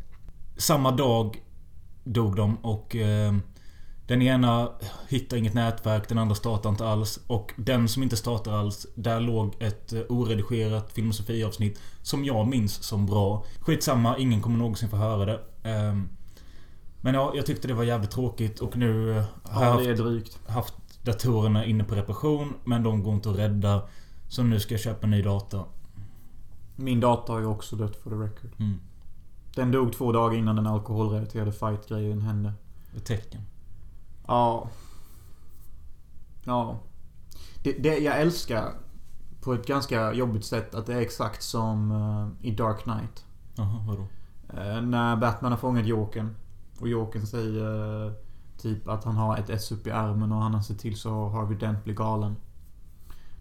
[0.57, 1.37] Samma dag
[2.03, 2.95] dog de och...
[2.95, 3.33] Eh,
[4.07, 4.71] den ena
[5.07, 7.19] hittar inget nätverk, den andra startar inte alls.
[7.27, 12.83] Och den som inte startar alls, där låg ett eh, oredigerat filosofiavsnitt som jag minns
[12.83, 13.45] som bra.
[13.59, 15.39] Skitsamma, ingen kommer någonsin få höra det.
[15.63, 16.09] Ehm,
[17.01, 19.85] men ja, jag tyckte det var jävligt tråkigt och nu eh, har jag Ja, haft,
[19.87, 20.39] är drygt.
[20.47, 22.53] haft datorerna inne på reparation.
[22.63, 23.81] Men de går inte att rädda.
[24.27, 25.65] Så nu ska jag köpa ny dator.
[26.75, 28.51] Min dator har ju också dött for the record.
[28.59, 28.79] Mm.
[29.55, 32.53] Den dog två dagar innan den alkoholrelaterade fight-grejen hände.
[32.97, 33.41] Ett tecken.
[34.27, 34.69] Ja.
[36.43, 36.79] Ja.
[37.63, 38.73] Det, det jag älskar
[39.41, 43.25] på ett ganska jobbigt sätt att det är exakt som eh, i Dark Knight.
[43.55, 44.07] Jaha, vadå?
[44.61, 46.35] Eh, när Batman har fångat Jokern.
[46.81, 48.13] Och Jokern säger
[48.57, 51.29] typ att han har ett S upp i armen och han har sett till så
[51.29, 52.35] Harvey Dent blir galen.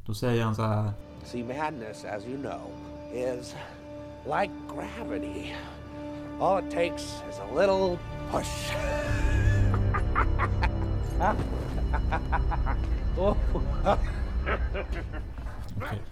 [0.07, 0.93] Då säger han så här.
[1.25, 2.61] See, madness, as you know,
[3.15, 3.55] is
[4.25, 5.55] like gravity.
[6.41, 7.99] All it takes is a little
[8.31, 8.73] push.
[15.77, 16.03] Okej.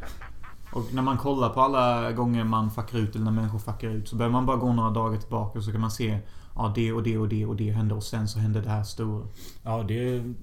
[0.72, 4.08] Och när man kollar på alla gånger man fuckar ut eller när människor fuckar ut
[4.08, 6.20] så behöver man bara gå några dagar tillbaka så kan man se
[6.58, 8.82] Ja det och det och det och det hände och sen så hände det här
[8.82, 9.26] stora.
[9.62, 10.34] Ja, det är...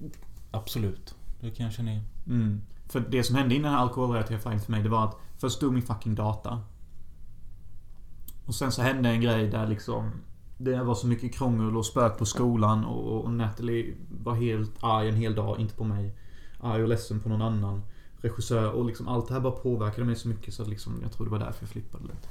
[0.50, 1.14] Absolut.
[1.40, 2.04] Det kan jag känna igen.
[2.26, 2.60] Mm.
[2.88, 5.56] För det som hände innan den här alkoholrelaterade fighten för mig det var att först
[5.56, 6.60] stod min fucking data.
[8.46, 10.10] Och sen så hände en grej där liksom
[10.58, 15.08] Det var så mycket krångel och spök på skolan och, och Natalie var helt arg
[15.08, 16.14] en hel dag, inte på mig.
[16.60, 17.82] Arg och ledsen på någon annan
[18.28, 21.12] regissör och liksom allt det här bara påverkade mig så mycket så att liksom jag
[21.12, 22.28] tror det var därför jag flippade lite.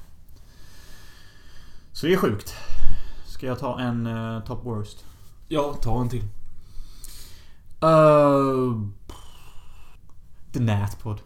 [1.92, 2.56] Så det är sjukt.
[3.26, 5.06] Ska jag ta en uh, top worst?
[5.48, 6.24] Ja, ta en till.
[7.84, 8.88] Uh,
[10.52, 11.22] the Natpod.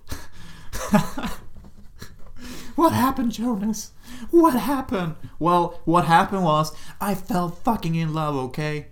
[2.76, 3.94] what happened, Jonas?
[4.32, 5.16] What happened?
[5.40, 8.86] Well, what happened was I fell fucking in love, okay?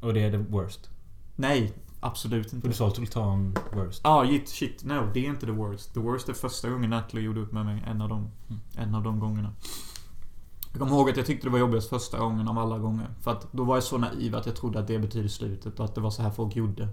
[0.00, 0.90] Och det är the worst.
[1.36, 1.72] Nej,
[2.04, 2.68] absolut inte.
[2.68, 4.00] du sa att du ta en worst.
[4.04, 4.84] Ah, shit, shit.
[4.84, 5.94] No, det är inte the worst.
[5.94, 7.82] The worst är första gången Natalie gjorde upp med mig.
[7.86, 8.30] En av de,
[8.76, 9.52] en av de gångerna.
[10.72, 13.06] Jag kommer ihåg att jag tyckte det var jobbigast första gången av alla gånger.
[13.20, 15.84] För att då var jag så naiv att jag trodde att det betyder slutet och
[15.84, 16.88] att det var så här folk gjorde.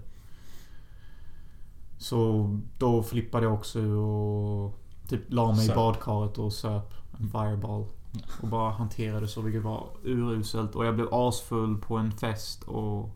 [1.98, 2.48] Så
[2.78, 5.76] då flippade jag också och typ la mig i Söp.
[5.76, 7.86] badkaret och söp en fireball.
[8.42, 10.74] Och bara hanterade så vilket var uruselt.
[10.74, 13.10] Och jag blev asfull på en fest och...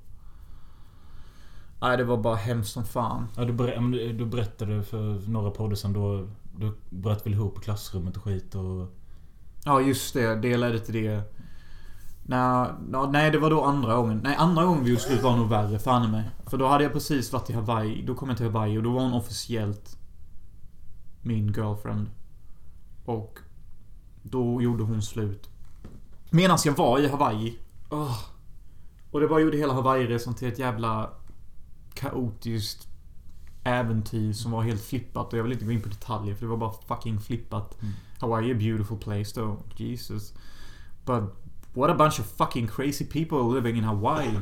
[1.81, 3.27] Nej, det var bara hemskt som fan.
[3.37, 6.29] Ja, du, ber- du- berättade för några poddar sen då...
[6.59, 8.93] Du bröt väl ihop i klassrummet och skit och...
[9.65, 10.35] Ja, just det.
[10.35, 11.23] Det ledde till det.
[12.29, 12.69] Nej,
[13.11, 14.21] nej, det var då andra gången.
[14.25, 16.31] Nej, andra gången vi gjorde slut var nog värre, fan i mig.
[16.47, 18.03] För då hade jag precis varit i Hawaii.
[18.07, 19.99] Då kom jag till Hawaii och då var hon officiellt
[21.23, 22.11] min girlfriend.
[23.05, 23.39] Och
[24.23, 25.51] då gjorde hon slut.
[26.31, 27.59] Medan jag var i Hawaii.
[27.91, 28.19] Åh.
[29.11, 31.11] Och det bara gjorde hela Hawaii-resan till ett jävla
[31.97, 32.89] kaotiskt
[33.65, 35.33] äventyr som var helt flippat.
[35.33, 37.83] Och jag vill inte gå in på detaljer för det var bara fucking flippat.
[37.83, 37.95] Mm.
[38.21, 39.59] Hawaii a beautiful place though.
[39.77, 40.35] Jesus.
[41.05, 41.23] But
[41.75, 44.39] what a bunch of fucking crazy people living in Hawaii.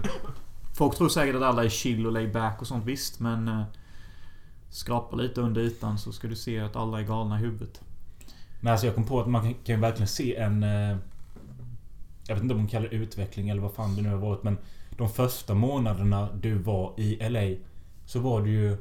[0.75, 3.49] Folk tror säkert att alla är chill och laid back och sånt visst men...
[3.49, 3.63] eh,
[4.71, 7.81] skrapa lite under ytan så ska du se att alla är galna i huvudet.
[8.61, 10.63] Men alltså jag kom på att man kan, kan ju verkligen se en...
[10.63, 10.97] eh,
[12.27, 14.43] Jag vet inte om man kallar det utveckling eller vad fan det nu har varit
[14.43, 14.59] men...
[14.97, 17.67] De första månaderna du var i LA
[18.07, 18.77] Så var du ju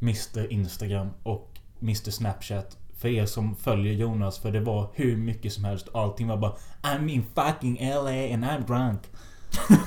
[0.00, 5.52] Mr Instagram och Mr Snapchat För er som följer Jonas för det var hur mycket
[5.52, 9.00] som helst Allting var bara I'm in fucking LA and I'm drunk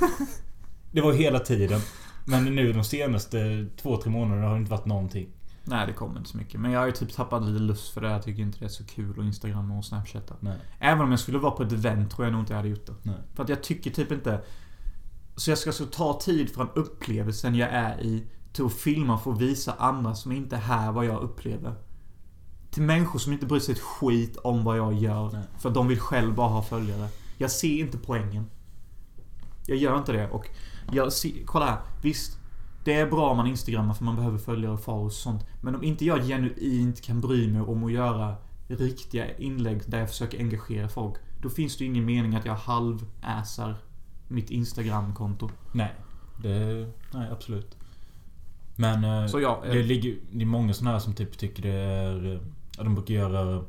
[0.91, 1.81] Det var hela tiden
[2.25, 5.27] Men nu de senaste två, tre månaderna har det inte varit någonting
[5.69, 6.59] Nej, det kommer inte så mycket.
[6.59, 8.09] Men jag har ju typ tappat lite lust för det.
[8.09, 10.35] Jag tycker inte det är så kul att instagramma och snapchatta.
[10.39, 12.69] Nej, Även om jag skulle vara på ett event tror jag nog inte jag hade
[12.69, 12.93] gjort det.
[13.03, 14.41] nej För att jag tycker typ inte...
[15.37, 19.31] Så jag ska så ta tid från upplevelsen jag är i till att filma för
[19.31, 21.75] att visa andra som inte är här vad jag upplever.
[22.71, 25.31] Till människor som inte bryr sig ett skit om vad jag gör.
[25.33, 25.43] Nej.
[25.59, 27.07] För de vill själv bara ha följare.
[27.37, 28.49] Jag ser inte poängen.
[29.67, 30.47] Jag gör inte det och
[30.91, 31.79] jag ser, kolla här.
[32.01, 32.37] Visst.
[32.83, 35.45] Det är bra om man instagrammar för man behöver följare och follows och sånt.
[35.61, 38.35] Men om inte jag genuint kan bry mig om att göra
[38.67, 41.15] riktiga inlägg där jag försöker engagera folk.
[41.41, 43.75] Då finns det ju ingen mening att jag halv-assar
[44.27, 45.49] mitt Instagram-konto.
[45.71, 45.93] Nej.
[46.43, 46.87] Det...
[47.13, 47.77] Nej, absolut.
[48.75, 49.03] Men...
[49.03, 51.73] eh, Så ja, Det, eh, ligger, det är många såna här som typ tycker det
[51.73, 52.33] är...
[52.33, 52.39] eh,
[52.77, 53.63] Ja, de brukar göra...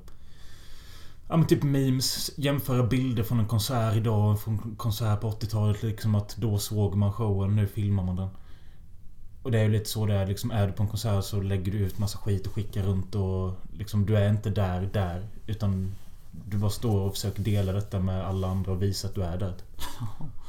[1.29, 2.31] Ja men typ memes.
[2.37, 5.83] Jämföra bilder från en konsert idag och från en konsert på 80-talet.
[5.83, 8.29] Liksom att då såg man showen, nu filmar man den.
[9.43, 10.27] Och det är ju lite så det är.
[10.27, 13.15] Liksom, är du på en konsert så lägger du ut massa skit och skickar runt
[13.15, 13.53] och...
[13.73, 15.27] Liksom, du är inte där, där.
[15.47, 15.95] Utan...
[16.51, 19.39] Du bara står och försöker dela detta med alla andra och visa att du är
[19.39, 19.55] där.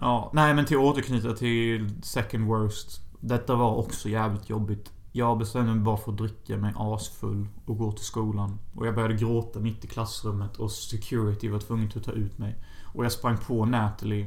[0.00, 3.00] Ja, nej men till att återknyta till second worst.
[3.20, 4.92] Detta var också jävligt jobbigt.
[5.12, 8.58] Jag bestämde mig bara för att dricka mig asfull och gå till skolan.
[8.74, 12.56] Och jag började gråta mitt i klassrummet och security var tvungen att ta ut mig.
[12.84, 14.26] Och jag sprang på Natalie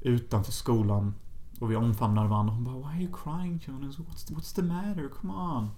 [0.00, 1.14] utanför skolan.
[1.60, 2.54] Och vi omfamnade varandra.
[2.54, 3.98] Hon bara Why are you crying Jonas?
[3.98, 5.08] What's the, what's the matter?
[5.20, 5.70] Come on.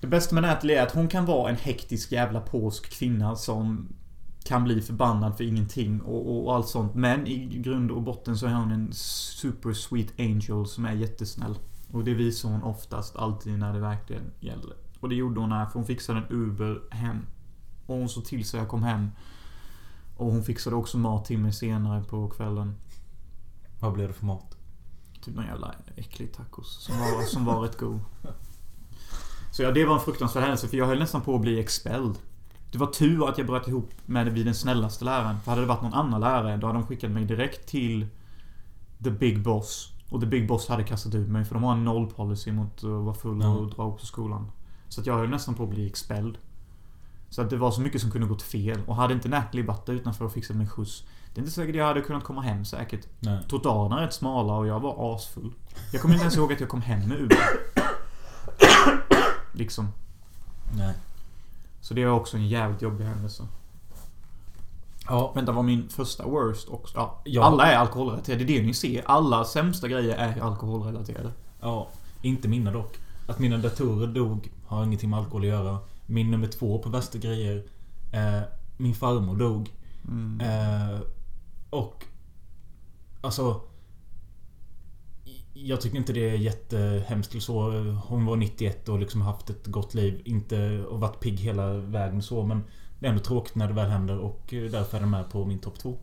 [0.00, 3.88] Det bästa med Natalie är att hon kan vara en hektisk jävla polsk kvinna som
[4.44, 6.94] kan bli förbannad för ingenting och, och allt sånt.
[6.94, 11.58] Men i grund och botten så är hon en super sweet angel som är jättesnäll.
[11.92, 14.76] Och det visar hon oftast alltid när det verkligen gäller.
[15.00, 17.26] Och det gjorde hon här, för hon fixade en Uber hem.
[17.86, 19.10] Och hon såg till så jag kom hem.
[20.16, 22.74] Och hon fixade också mat till mig senare på kvällen.
[23.80, 24.56] Vad blev det för mat?
[25.22, 26.84] Typ någon jävla äcklig tacos.
[26.84, 28.00] Som var, som var rätt god.
[29.52, 32.18] Så ja, det var en fruktansvärd händelse för jag höll nästan på att bli expelled.
[32.74, 35.40] Det var tur att jag bröt ihop med vid den snällaste läraren.
[35.40, 38.06] För hade det varit någon annan lärare då hade de skickat mig direkt till
[39.04, 39.92] The Big Boss.
[40.10, 42.76] Och The Big Boss hade kastat ut mig för de har en noll policy mot
[42.76, 44.50] att vara full och dra upp på skolan.
[44.88, 46.38] Så att jag höll nästan på att bli expelled.
[47.30, 48.80] Så att det var så mycket som kunde gått fel.
[48.86, 51.04] Och hade inte Natalie varit där utanför och fixat mig skjuts.
[51.34, 53.06] Det är inte säkert jag hade kunnat komma hem säkert.
[53.20, 53.42] Nej.
[53.50, 55.52] Trottoarerna är rätt smala och jag var asfull.
[55.92, 57.38] Jag kommer inte ens ihåg att jag kom hem med Uber.
[59.52, 59.88] Liksom.
[60.76, 60.94] Nej.
[61.84, 63.46] Så det var också en jävligt jobbig händelse.
[65.08, 66.96] Ja, det var min första worst också.
[66.96, 67.44] Ja, Ja.
[67.44, 68.44] Alla är alkoholrelaterade.
[68.44, 69.02] Det är det ni ser.
[69.06, 71.32] Alla sämsta grejer är alkoholrelaterade.
[71.60, 71.88] Ja,
[72.22, 72.96] inte mina dock.
[73.26, 75.78] Att mina datorer dog har ingenting med alkohol att göra.
[76.06, 77.64] Min nummer två på värsta grejer.
[78.12, 78.42] Eh,
[78.76, 79.72] min farmor dog.
[80.08, 80.40] Mm.
[80.40, 81.00] Eh,
[81.70, 82.04] och...
[83.20, 83.60] Alltså...
[85.54, 87.70] Jag tycker inte det är jättehemskt eller så.
[88.06, 90.22] Hon var 91 och liksom haft ett gott liv.
[90.24, 92.64] Inte och varit pigg hela vägen så men...
[92.98, 95.44] Det är ändå tråkigt när det väl händer och eh, därför är den med på
[95.44, 95.98] min topp två.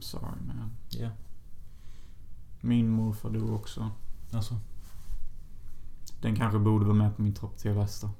[0.00, 0.70] Sorry man.
[0.90, 1.10] Ja,
[2.60, 3.90] Min morfar dog också.
[4.32, 4.56] alltså.
[6.20, 8.10] Den kanske borde vara med på min topp 10 värsta.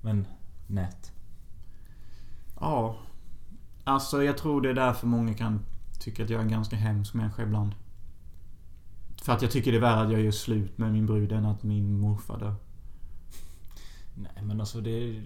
[0.00, 0.26] Men...
[0.66, 1.12] Nät.
[2.60, 2.96] Ja.
[3.84, 5.60] Alltså jag tror det är därför många kan
[6.00, 7.74] tycka att jag är en ganska hemsk människa ibland.
[9.22, 11.46] För att jag tycker det är värre att jag gör slut med min brud än
[11.46, 12.54] att min morfar dör.
[14.14, 15.22] Nej men alltså det...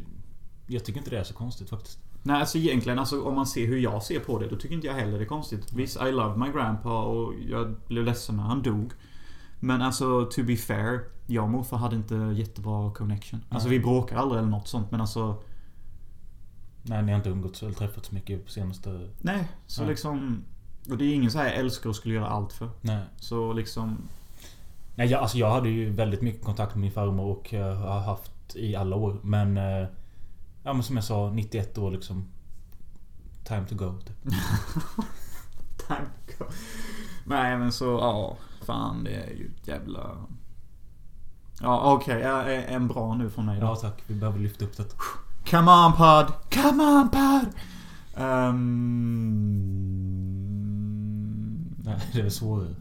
[0.66, 1.98] Jag tycker inte det är så konstigt faktiskt.
[2.22, 4.86] Nej, alltså egentligen, alltså, om man ser hur jag ser på det, då tycker inte
[4.86, 5.72] jag heller det är konstigt.
[5.72, 8.92] Visst, I love my grandpa och jag blev ledsen när han dog.
[9.60, 11.00] Men alltså, to be fair.
[11.26, 13.44] Jag och morfar hade inte jättebra connection.
[13.48, 13.78] Alltså Nej.
[13.78, 15.42] vi bråkade aldrig eller något sånt, men alltså...
[16.82, 19.10] Nej, ni har inte umgåtts eller träffats så mycket på senaste...
[19.18, 19.90] Nej, så Nej.
[19.90, 20.44] liksom...
[20.90, 22.70] Och det är ingen så här jag älskar och skulle göra allt för.
[22.80, 23.00] Nej.
[23.16, 23.98] Så liksom...
[24.94, 28.00] Nej, jag, alltså jag hade ju väldigt mycket kontakt med min farmor och jag har
[28.00, 29.20] haft i alla år.
[29.22, 29.56] Men...
[29.56, 29.86] eh,
[30.64, 32.24] Ja men som jag sa, 91 år liksom.
[33.44, 33.94] Time to go.
[34.06, 34.16] Typ.
[35.88, 36.48] Tack.
[37.24, 38.36] Nej men så, ja.
[38.64, 40.16] Fan det är ju ett jävla...
[41.60, 43.66] Ja okej, jag är en bra nu från mig då.
[43.66, 44.96] Ja tack, vi behöver lyfta upp detta.
[45.50, 46.32] Come on pod!
[46.62, 47.46] Come on pod!
[48.16, 48.56] Ehm,
[51.86, 52.74] Nej, det är svårare.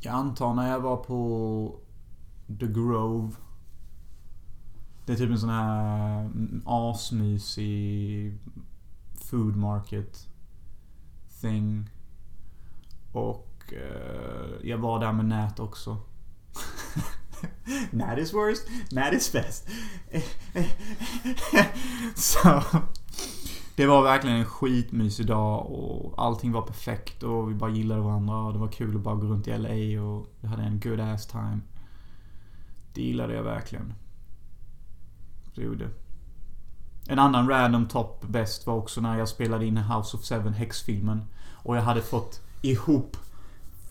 [0.00, 1.80] jag antar när jag var på
[2.60, 3.32] The Grove.
[5.06, 8.38] Det är typ en sån här mm, asmysig
[9.14, 10.28] food market
[11.40, 11.90] thing.
[13.12, 15.96] Och eh, jag var där med Nät också.
[17.90, 19.68] Nät is worst, Nät is best.
[22.14, 22.62] Så...
[23.76, 28.36] Det var verkligen en skitmysig dag och allting var perfekt och vi bara gillade varandra
[28.36, 31.00] och det var kul att bara gå runt i LA och vi hade en good
[31.00, 31.60] ass time.
[32.92, 33.94] Det gillade jag verkligen.
[35.54, 35.88] Det gjorde.
[37.08, 41.24] En annan random top best var också när jag spelade in House of Seven häxfilmen.
[41.52, 43.16] Och jag hade fått ihop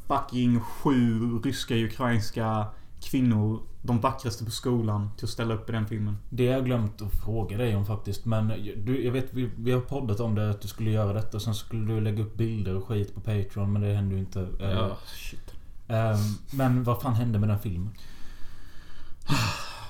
[0.08, 2.68] fucking sju ryska ukrainska
[3.02, 6.18] kvinnor, de vackraste på skolan, till att ställa upp i den filmen.
[6.30, 8.26] Det har jag glömt att fråga dig om faktiskt.
[8.26, 8.48] Men
[8.86, 11.38] du, jag vet, vi, vi har poddat om det att du skulle göra detta.
[11.38, 13.74] Och sen skulle du lägga upp bilder och skit på Patreon.
[13.74, 14.42] Men det hände ju inte.
[14.60, 15.54] Eh, shit.
[15.88, 16.18] eh,
[16.52, 17.90] men vad fan hände med den filmen?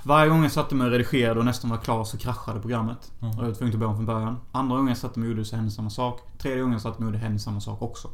[0.03, 3.11] Varje gång jag satte mig och redigerade och nästan var klar så kraschade programmet.
[3.21, 3.37] Mm.
[3.37, 4.37] Och jag var tvungen att börja om från början.
[4.51, 6.21] Andra gången jag satte mig och gjorde så hände samma sak.
[6.37, 8.09] Tredje gången jag satte mig och gjorde hände samma sak också.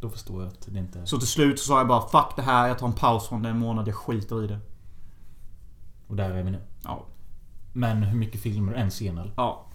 [0.00, 1.06] Då förstår jag att det inte...
[1.06, 3.42] Så till slut så sa jag bara 'Fuck det här, jag tar en paus från
[3.42, 4.60] det en månad, jag skiter i det'
[6.08, 6.58] Och där är vi nu.
[6.84, 7.06] Ja.
[7.72, 8.72] Men hur mycket filmer?
[8.72, 9.32] En scen eller?
[9.36, 9.66] Ja.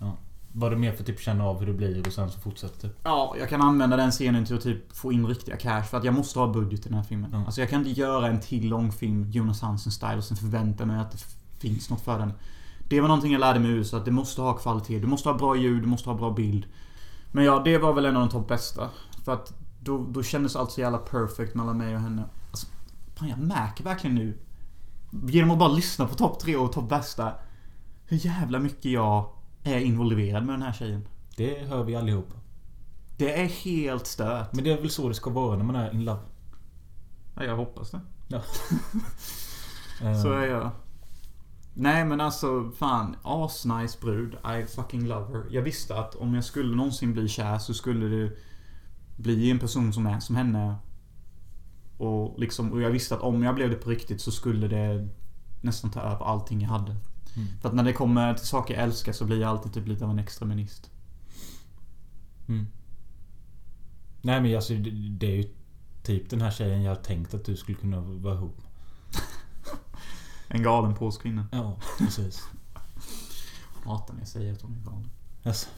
[0.55, 2.87] Var det mer för att typ känna av hur det blir och sen så fortsätter
[2.87, 2.93] det?
[3.03, 5.83] Ja, jag kan använda den scenen till att typ få in riktiga cash.
[5.83, 7.33] För att jag måste ha budget i den här filmen.
[7.33, 7.45] Mm.
[7.45, 11.11] Alltså jag kan inte göra en till långfilm, Jonas Hansen-style, och sen förvänta mig att
[11.11, 11.17] det
[11.59, 12.33] finns något för den.
[12.89, 14.99] Det var någonting jag lärde mig i USA, att det måste ha kvalitet.
[14.99, 16.65] Du måste ha bra ljud, du måste ha bra bild.
[17.31, 18.89] Men ja, det var väl en av de topp bästa.
[19.25, 22.23] För att då, då kändes allt så jävla perfect mellan mig och henne.
[22.51, 22.67] Alltså,
[23.15, 24.37] fan jag märker verkligen nu.
[25.21, 27.33] Genom att bara lyssna på topp tre och topp bästa.
[28.05, 29.29] Hur jävla mycket jag
[29.63, 31.07] är involverad med den här tjejen.
[31.37, 32.35] Det hör vi allihopa.
[33.17, 34.53] Det är helt stört.
[34.53, 36.21] Men det är väl så det ska vara när man är in love?
[37.35, 38.01] Ja, jag hoppas det.
[38.27, 38.41] Ja.
[40.23, 40.71] Så är jag.
[41.73, 43.15] Nej men alltså, fan.
[43.23, 44.33] Asnice brud.
[44.33, 45.45] I fucking love her.
[45.49, 48.31] Jag visste att om jag skulle någonsin bli kär så skulle det
[49.15, 50.75] bli en person som är som henne.
[52.03, 55.09] Och liksom, och jag visste att om jag blev det på riktigt så skulle det
[55.61, 56.91] nästan ta över allting jag hade.
[57.35, 57.47] Mm.
[57.61, 60.05] För att när det kommer till saker jag älskar så blir jag alltid typ lite
[60.05, 60.89] av en extremist.
[62.47, 62.67] Mm.
[64.21, 65.49] Nej men alltså det, det är ju
[66.03, 68.71] typ den här tjejen jag tänkt att du skulle kunna vara ihop med.
[70.47, 71.47] En galen polsk kvinna.
[71.51, 72.43] Ja, precis.
[73.85, 75.09] Hatar när jag säger att hon är galen.
[75.43, 75.69] Alltså,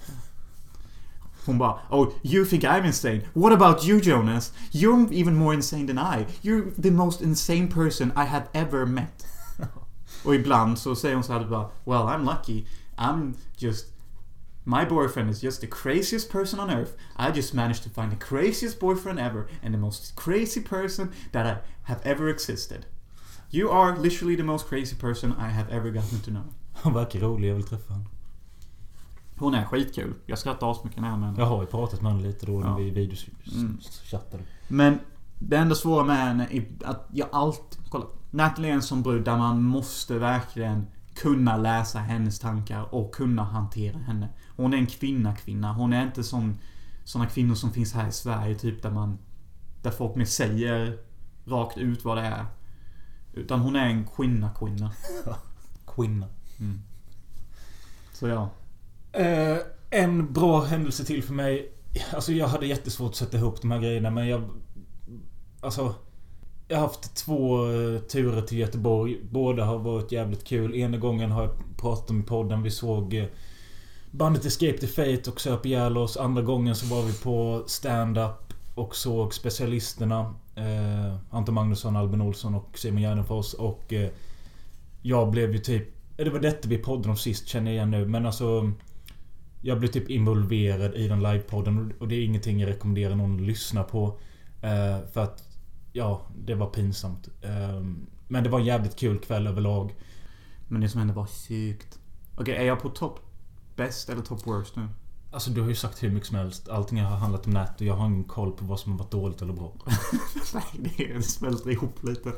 [1.45, 3.21] Hon bara Oh, you think I'm insane?
[3.33, 4.51] What about you Jonas?
[4.71, 6.25] You're even more insane than I.
[6.41, 9.25] You're the most insane person I have ever met.
[10.25, 12.65] Och ibland så säger hon så här bara Well, I'm lucky.
[12.97, 13.85] I'm just...
[14.67, 16.93] My boyfriend is just the craziest person on earth.
[17.17, 21.45] I just managed to find the craziest boyfriend ever and the most crazy person that
[21.45, 22.85] I have ever existed.
[23.51, 26.45] You are literally the most crazy person I have ever gotten to know.
[26.73, 27.49] hon verkar rolig.
[27.49, 28.05] Jag vill träffa henne.
[29.37, 30.13] Hon är skitkul.
[30.25, 31.39] Jag skrattar asmycket när jag med henne.
[31.41, 32.75] Jag har ju pratat med henne lite då när Ja.
[32.75, 32.95] vi Mm.
[32.95, 34.43] videochattade.
[34.67, 34.99] Men
[35.39, 37.79] det enda svåra med henne är att jag alltid...
[37.89, 38.05] Kolla.
[38.31, 43.43] Natalie är en sån brud där man måste verkligen kunna läsa hennes tankar och kunna
[43.43, 44.29] hantera henne.
[44.55, 45.73] Hon är en kvinna-kvinna.
[45.73, 46.55] Hon är inte som
[47.03, 49.17] såna kvinnor som finns här i Sverige typ där man...
[49.81, 50.97] Där folk mer säger
[51.45, 52.45] rakt ut vad det är.
[53.33, 54.91] Utan hon är en kvinna-kvinna.
[55.95, 56.27] Kvinna.
[58.13, 58.49] Så ja.
[59.15, 59.57] Eh,
[59.89, 61.71] en bra händelse till för mig.
[62.13, 64.43] Alltså jag hade jättesvårt att sätta ihop de här grejerna men jag...
[65.61, 65.95] Alltså...
[66.67, 69.17] Jag har haft två eh, turer till Göteborg.
[69.31, 70.75] Båda har varit jävligt kul.
[70.75, 72.63] Ena gången har jag pratat om i podden.
[72.63, 73.25] Vi såg eh,
[74.11, 76.17] bandet Escape the Fate och söp ihjäl oss.
[76.17, 80.33] Andra gången så var vi på stand-up och såg specialisterna.
[80.55, 83.53] Eh, Anton Magnusson, Albin Olsson och Simon Gärdenfors.
[83.53, 84.09] Och eh,
[85.01, 85.87] jag blev ju typ...
[86.17, 88.05] Eh, det var detta vi poddade om sist känner jag igen nu.
[88.05, 88.71] Men alltså...
[89.65, 93.41] Jag blev typ involverad i den livepodden och det är ingenting jag rekommenderar någon att
[93.41, 94.19] lyssna på.
[94.61, 95.43] Eh, för att...
[95.93, 97.29] Ja, det var pinsamt.
[97.41, 97.81] Eh,
[98.27, 99.95] men det var en jävligt kul kväll överlag.
[100.67, 101.99] Men det som hände var sjukt.
[102.35, 103.19] Okej, är jag på topp
[103.75, 104.87] bäst eller topp worst nu?
[105.31, 106.69] Alltså du har ju sagt hur mycket som helst.
[106.69, 109.11] Allting har handlat om nät och jag har ingen koll på vad som har varit
[109.11, 109.73] dåligt eller bra.
[110.53, 112.33] Nej, det, smälter ihop lite.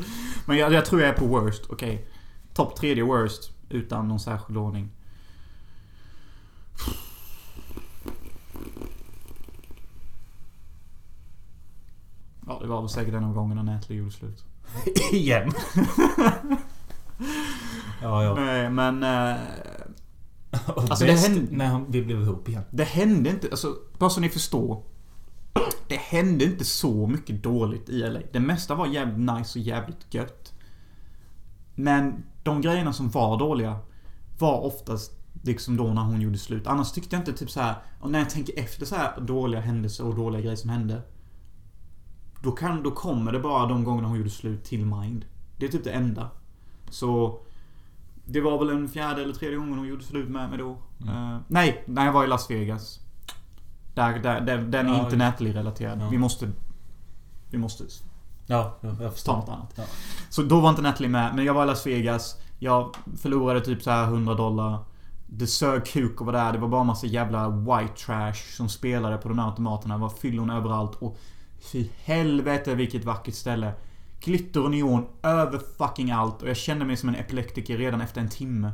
[0.45, 1.63] Men jag, jag tror jag är på worst.
[1.69, 2.07] Okej.
[2.53, 3.51] Topp tredje worst.
[3.69, 4.89] Utan någon särskild ordning.
[12.47, 14.45] Ja, det var väl säkert en av gångerna Nätlig gjorde slut.
[15.13, 15.51] Igen!
[18.01, 18.35] ja, ja.
[18.35, 19.03] Nej, men...
[19.03, 19.35] Eh,
[20.75, 22.63] Alltså, det hände- när han- vi blev ihop igen.
[22.71, 23.47] det hände inte...
[23.51, 24.83] Alltså, bara så ni förstår.
[25.87, 28.19] Det hände inte så mycket dåligt i LA.
[28.33, 30.53] Det mesta var jävligt nice och jävligt gött.
[31.75, 33.77] Men de grejerna som var dåliga
[34.39, 35.11] var oftast
[35.43, 36.67] liksom då när hon gjorde slut.
[36.67, 37.75] Annars tyckte jag inte typ så här.
[38.01, 41.01] Och när jag tänker efter så här dåliga händelser och dåliga grejer som hände.
[42.47, 45.25] Då, kan, då kommer det bara de gångerna hon gjorde slut till mind.
[45.57, 46.29] Det är typ det enda.
[46.89, 47.39] Så...
[48.25, 50.69] Det var väl en fjärde eller tredje gången hon gjorde slut med mig då.
[51.07, 52.99] Eh, nej, när jag var i Las Vegas.
[53.93, 56.01] Där, där, där, den är Ja, inte Natalie-relaterad.
[56.01, 56.09] Ja.
[56.09, 56.51] Vi måste...
[57.49, 57.83] Vi måste
[58.45, 59.33] Ja, jag, jag ta förstår.
[59.33, 59.73] något annat.
[59.75, 59.83] Ja.
[60.29, 61.35] Så då var inte Natalie med.
[61.35, 62.37] Men jag var i Las Vegas.
[62.59, 64.79] Jag förlorade typ så här 100 dollar.
[65.25, 66.53] Det sög kuk och var där.
[66.53, 69.93] Det var bara massa jävla white trash som spelade på de här automaterna.
[69.95, 70.95] Det var fyllon överallt.
[70.95, 71.17] Och
[71.59, 73.73] fy helvete vilket vackert ställe.
[74.19, 76.41] Glitter och neon över fucking allt.
[76.41, 78.71] Och jag kände mig som en epileptiker redan efter en timme.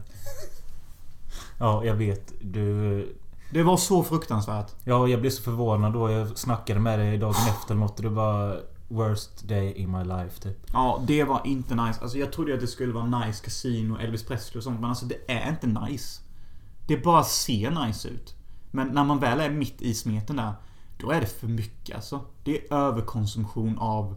[1.59, 2.33] ja, jag vet.
[2.41, 3.15] Du...
[3.51, 4.71] Det var så fruktansvärt.
[4.83, 8.09] Ja, jag blev så förvånad då jag snackade med dig dagen efter något och det
[8.09, 8.61] var
[8.93, 10.57] Worst day in my life, typ.
[10.73, 12.01] Ja, det var inte nice.
[12.01, 14.79] Alltså jag trodde att det skulle vara nice casino, Elvis Presley och sånt.
[14.79, 16.21] Men alltså det är inte nice.
[16.87, 18.35] Det bara ser nice ut.
[18.71, 20.53] Men när man väl är mitt i smeten där.
[21.03, 22.19] Då är det för mycket alltså.
[22.43, 24.15] Det är överkonsumtion av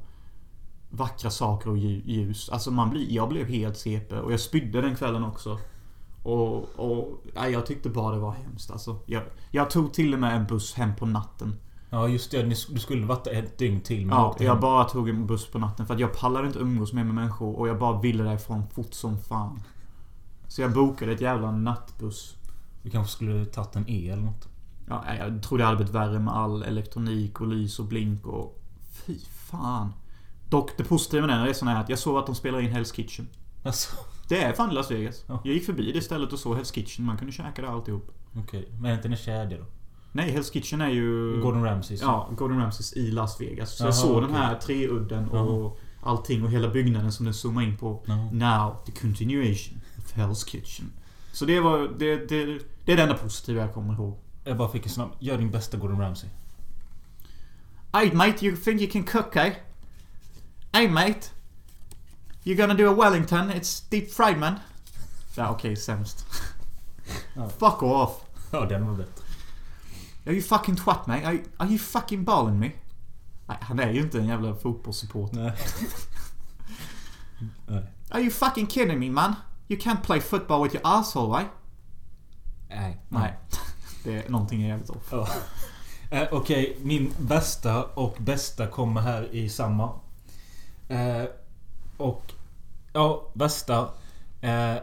[0.90, 2.48] vackra saker och lju- ljus.
[2.50, 5.58] Alltså man blir, jag blev helt CP och jag spydde den kvällen också.
[6.22, 8.96] Och, och nej, jag tyckte bara det var hemskt alltså.
[9.06, 11.56] Jag, jag tog till och med en buss hem på natten.
[11.90, 12.42] Ja, just det.
[12.42, 14.06] Du skulle varit ett dygn till.
[14.06, 14.60] Men Ja, jag hem.
[14.60, 17.58] bara tog en buss på natten för att jag pallade inte umgås mer med människor
[17.58, 19.62] och jag bara ville därifrån fort som fan.
[20.48, 22.36] Så jag bokade ett jävla nattbuss.
[22.82, 24.48] Du kanske skulle tagit en E eller något.
[24.88, 28.62] Ja, jag trodde det hade blivit värre med all elektronik och lys och blink och...
[29.06, 29.18] Fy
[29.50, 29.92] fan.
[30.48, 32.94] Dock, det positiva med den resan är att jag såg att de spelar in Hell's
[32.94, 33.28] Kitchen.
[33.62, 33.96] Alltså,
[34.28, 35.24] Det är fan i Las Vegas.
[35.26, 35.40] Ja.
[35.44, 37.04] Jag gick förbi det stället och såg Hell's Kitchen.
[37.04, 38.10] Man kunde käka där alltihop.
[38.38, 38.68] okej.
[38.80, 39.64] Men är inte en kedja då?
[40.12, 41.40] Nej, Hell's Kitchen är ju...
[41.42, 41.98] Gordon Ramsay.
[42.00, 43.76] Ja, Gordon Ramsays i Las Vegas.
[43.76, 44.36] Så Jaha, jag såg den okej.
[44.42, 48.02] här treudden och allting och hela byggnaden som den zoomade in på.
[48.06, 48.14] Ja.
[48.32, 50.92] Now, the continuation of Hell's Kitchen.
[51.32, 51.78] Så det var...
[51.98, 54.18] Det, det, det är det enda positiva jag kommer ihåg.
[54.46, 55.10] Jag bara fick en snabb...
[55.18, 56.30] Gör din bästa Gordon Ramsay.
[57.92, 59.52] Hey mate, you think you can cook, eh?
[60.72, 61.20] Hey mate.
[62.44, 64.54] You're gonna do a Wellington, it's deep fried man.
[65.36, 66.26] Ja, okej, sämst.
[67.34, 67.48] Ja.
[67.48, 68.20] Fuck off.
[68.52, 69.24] Ja, den var bättre.
[70.26, 71.26] Are you fucking twat mate?
[71.26, 72.70] Are, you- are you fucking balling me?
[73.46, 75.36] Nej, han är ju inte en jävla fotbollssupporter.
[75.36, 75.52] Nej.
[77.66, 77.92] Nej.
[78.10, 79.34] Are you fucking kidding me man?
[79.68, 81.50] You can't play football with your asshole, right?
[82.68, 83.00] Nej.
[83.08, 83.38] Nej.
[84.06, 85.08] Det någonting är jävligt off.
[85.10, 85.28] Ja.
[86.10, 89.92] Eh, Okej, min bästa och bästa kommer här i samma.
[90.88, 91.24] Eh,
[91.96, 92.32] och...
[92.92, 93.88] Ja, bästa.
[94.40, 94.74] Eh,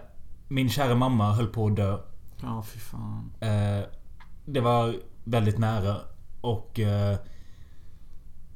[0.48, 1.98] min kära mamma höll på att dö.
[2.42, 3.32] Ja, fy fan.
[3.40, 3.86] Eh,
[4.46, 5.98] det var väldigt nära.
[6.42, 6.80] Och...
[6.80, 7.18] Eh,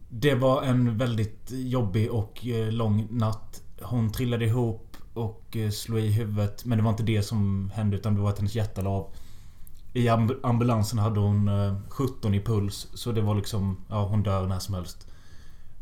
[0.09, 3.63] det var en väldigt jobbig och eh, lång natt.
[3.82, 6.65] Hon trillade ihop och slog i huvudet.
[6.65, 9.11] Men det var inte det som hände utan det var att hennes hjärta la av.
[9.93, 10.09] I
[10.43, 12.88] ambulansen hade hon eh, 17 i puls.
[12.93, 13.77] Så det var liksom...
[13.89, 15.07] Ja, hon dör när som helst.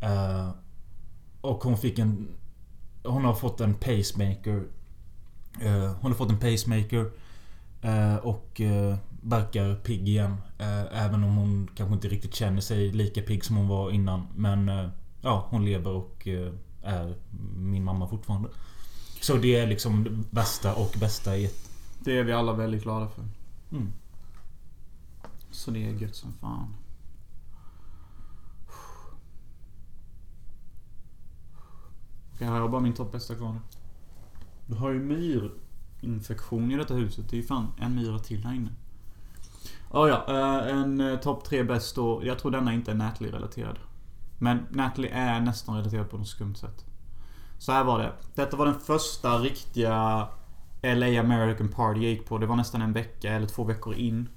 [0.00, 0.50] Eh,
[1.40, 2.28] och hon fick en...
[3.04, 4.62] Hon har fått en pacemaker.
[5.60, 7.10] Eh, hon har fått en pacemaker.
[7.82, 10.36] Eh, och eh, verkar pigg igen.
[10.58, 14.26] Eh, även om hon kanske inte riktigt känner sig lika pigg som hon var innan.
[14.36, 14.88] Men eh,
[15.20, 16.52] ja, hon lever och eh,
[16.82, 17.14] är
[17.56, 18.48] min mamma fortfarande.
[19.20, 21.70] Så det är liksom det bästa och bästa i ett...
[21.98, 23.24] Det är vi alla väldigt glada för.
[23.70, 23.92] Mm.
[25.50, 26.74] Så det är gött som fan.
[32.34, 33.60] Okej, har jag bara min topp bästa kvar nu?
[34.66, 37.30] Du har ju myrinfektion i detta huset.
[37.30, 38.70] Det är ju fan en myra till här inne.
[39.90, 42.20] Oh, ja, eh, en eh, topp tre bäst då.
[42.24, 43.78] Jag tror denna inte är Natalie-relaterad.
[44.38, 46.84] Men Natalie är nästan relaterad på något skumt sätt.
[47.58, 48.12] Så här var det.
[48.34, 50.28] Detta var den första riktiga
[50.82, 52.38] LA American Party jag gick på.
[52.38, 54.28] Det var nästan en vecka eller två veckor in.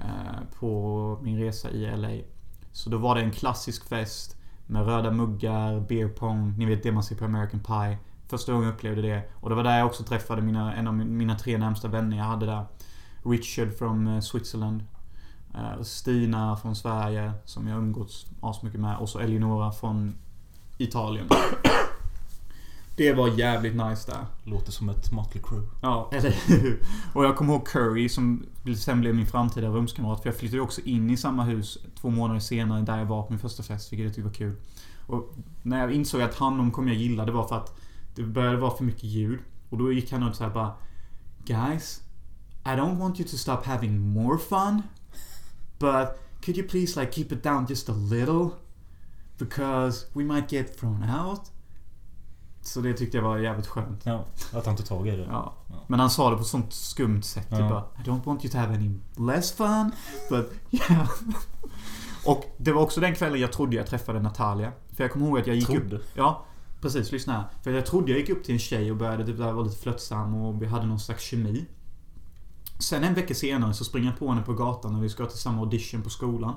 [0.00, 2.24] Eh, på min resa i LA.
[2.72, 4.36] Så då var det en klassisk fest.
[4.66, 7.98] Med röda muggar, beer pong, ni vet det man ser på American Pie.
[8.28, 9.22] Första gången jag upplevde det.
[9.34, 12.24] Och det var där jag också träffade mina, en av mina tre närmsta vänner jag
[12.24, 12.66] hade där.
[13.24, 14.84] Richard från eh, Switzerland.
[15.54, 18.96] Eh, Stina från Sverige som jag umgåtts asmycket med.
[18.96, 20.14] Och så Eleonora från
[20.78, 21.28] Italien.
[22.96, 24.26] Det var jävligt nice där.
[24.44, 25.68] Låter som ett Motley Crue.
[25.82, 26.82] Ja, eller hur?
[27.14, 30.22] Och jag kommer ihåg Curry som sen blev min framtida rumskamrat.
[30.22, 33.32] För jag flyttade också in i samma hus två månader senare där jag var på
[33.32, 33.92] min första fest.
[33.92, 34.56] Vilket jag tyckte var kul.
[35.06, 37.78] Och när jag insåg att honom kommer jag gilla, det var för att
[38.14, 39.38] det började vara för mycket ljud.
[39.70, 40.74] Och då gick han ut så här bara
[41.44, 42.02] Guys,
[42.64, 44.82] I don't want you to stop having more fun.
[45.78, 48.50] But could you please like keep it down just a little?
[49.38, 51.40] Because we might get thrown out.
[52.62, 54.00] Så det tyckte jag var jävligt skönt.
[54.04, 55.22] Ja, att han tog tag i det.
[55.30, 55.52] Ja.
[55.68, 55.74] Ja.
[55.86, 57.50] Men han sa det på sånt skumt sätt.
[57.50, 57.68] Typ Ja.
[57.68, 59.92] bara, I don't want you to have any less fun.
[60.30, 61.08] But yeah.
[62.26, 64.72] Och det var också den kvällen jag trodde jag träffade Natalia.
[64.92, 65.96] För jag kommer ihåg att jag gick Trodde?
[65.96, 66.04] upp...
[66.14, 66.44] Ja,
[66.80, 67.12] precis.
[67.12, 67.44] Lyssna här.
[67.62, 69.76] För jag trodde jag gick upp till en tjej och började typ där vara lite
[69.76, 71.66] flörtsam och vi hade någon slags kemi.
[72.78, 75.38] Sen en vecka senare så springer jag på henne på gatan när vi ska till
[75.38, 76.54] samma audition på skolan.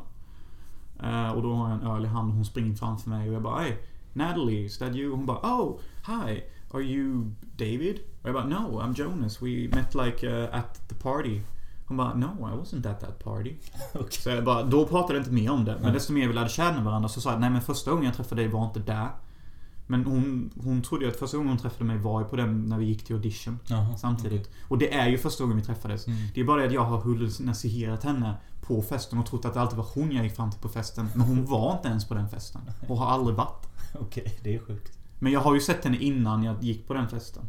[1.03, 3.35] Eh, och då har jag en öl i hand och hon springer framför mig och
[3.35, 3.73] jag bara Hey,
[4.15, 5.11] Natalie, is that you?
[5.11, 6.43] Hon bara Oh, hi.
[6.71, 7.99] Are you David?
[8.21, 9.41] Och jag bara No, I'm Jonas.
[9.41, 11.41] We met like uh, at the party.
[11.87, 13.55] Hon bara No, I wasn't at that party.
[13.93, 14.21] Okej.
[14.21, 15.77] Så jag bara, då pratade jag inte mer om det.
[15.81, 18.13] Men desto mer vi lärde känna varandra så sa jag Nej men första gången jag
[18.13, 19.09] träffade dig var inte där.
[19.87, 22.65] Men hon, hon trodde ju att första gången hon träffade mig var ju på den
[22.65, 23.59] när vi gick till audition.
[23.67, 24.49] Jaha, Samtidigt.
[24.67, 26.07] Och det är ju första gången vi träffades.
[26.07, 26.19] Mm.
[26.33, 29.61] Det är bara det att jag har hallucinaserat henne på festen och trott att det
[29.61, 31.09] alltid var hon jag gick fram till på festen.
[31.13, 32.61] Men hon var inte ens på den festen.
[32.87, 33.67] Och har aldrig varit.
[34.01, 34.91] Okej, det är sjukt.
[35.19, 37.43] Men jag har ju sett henne innan jag gick på den festen.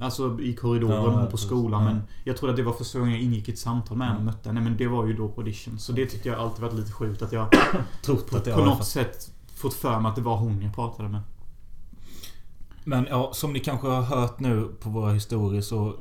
[0.00, 1.84] Alltså i korridoren Ja, och på skolan.
[1.84, 1.92] Ja.
[1.92, 4.16] Men jag trodde att det var första gången jag ingick i ett samtal med henne
[4.18, 4.34] och Mm.
[4.34, 4.60] mötte henne.
[4.60, 5.78] Men det var ju då på audition.
[5.78, 7.48] Så det tyckte jag alltid varit lite sjukt att jag
[8.04, 10.74] Trott på, att det på något sätt fått för mig att det var hon jag
[10.74, 11.20] pratade med.
[12.84, 15.96] Men ja, som ni kanske har hört nu på våra historier så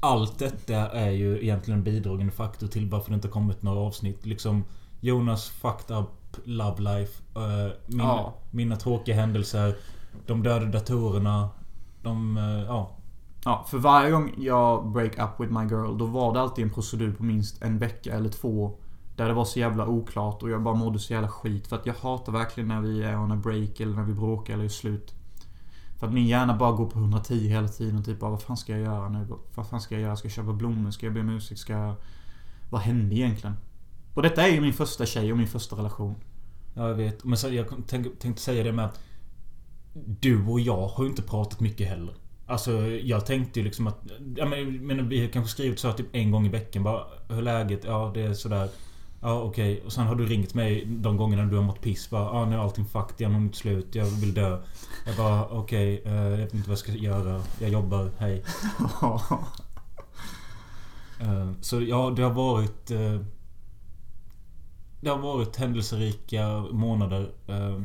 [0.00, 4.26] Allt detta är ju egentligen en bidragande faktor till varför det inte kommit några avsnitt.
[4.26, 4.64] Liksom
[5.00, 6.06] Jonas fucked up
[6.44, 7.22] love life.
[7.36, 8.34] eh, min, Ja.
[8.50, 9.74] Mina tråkiga händelser.
[10.26, 11.48] De döda datorerna.
[12.02, 12.36] De...
[12.36, 12.90] eh, ja.
[13.44, 16.70] Ja, för varje gång jag break up with my girl, då var det alltid en
[16.70, 18.72] procedur på minst en vecka eller två.
[19.16, 21.66] Där det var så jävla oklart och jag bara mådde så jävla skit.
[21.66, 24.54] För att jag hatar verkligen när vi är on a break eller när vi bråkar
[24.54, 25.14] eller är slut.
[25.98, 28.56] För att min hjärna bara går på 110 hela tiden och typ bara, vad fan
[28.56, 29.26] ska jag göra nu?
[29.54, 30.16] Vad fan ska jag göra?
[30.16, 30.90] Ska jag köpa blommor?
[30.90, 31.60] Ska jag be om ursäkt?
[31.60, 31.94] Ska jag...
[32.70, 33.56] Vad hände egentligen?
[34.14, 36.14] Och detta är ju min första tjej och min första relation.
[36.74, 37.24] Ja, jag vet.
[37.24, 39.00] Men så, jag tänk, tänkte säga det med att
[40.20, 42.14] Du och jag har ju inte pratat mycket heller.
[42.46, 43.98] Alltså jag tänkte ju liksom att...
[44.36, 47.04] Ja, men, men vi har kanske skrivit så här typ en gång i veckan bara
[47.28, 47.84] Hur är läget?
[47.84, 48.68] Ja det är sådär.
[49.20, 49.82] Ja okej.
[49.86, 52.10] Och sen har du ringt mig de gångerna du har mått piss.
[52.10, 53.14] Bara, ja nu är allting fucked.
[53.20, 53.94] Jag har nått slut.
[53.94, 54.58] Jag vill dö.
[55.06, 56.02] Jag bara okej.
[56.04, 57.42] eh, jag vet inte vad jag ska göra.
[57.60, 58.10] Jag jobbar.
[58.18, 58.44] Hej.
[61.20, 62.90] Eh, Så ja, det har varit...
[65.04, 67.32] Det har varit händelserika månader.
[67.46, 67.82] eh,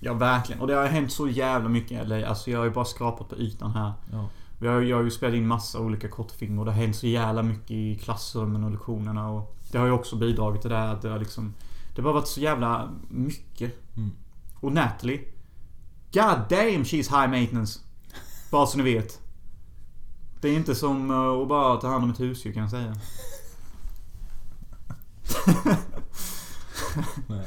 [0.00, 0.60] ja, verkligen.
[0.60, 2.26] Och det har hänt så jävla mycket LA.
[2.26, 3.92] Alltså jag har ju bara skrapat på ytan här.
[4.12, 4.28] Ja.
[4.58, 7.06] Vi har, jag har ju spelat in massa olika kortfilmer och det har hänt så
[7.06, 10.94] jävla mycket i klassrummen och lektionerna och Det har ju också bidragit till det här
[10.94, 11.54] att det har liksom
[11.94, 13.96] Det har bara varit så jävla mycket.
[13.96, 14.10] Mm.
[14.60, 15.20] Och Natalie
[16.12, 17.80] God damn she's high maintenance.
[18.50, 19.20] Bara så ni vet.
[20.40, 22.94] Det är inte som eh, att bara ta hand om ett husdjur kan jag säga.
[27.26, 27.44] Nej.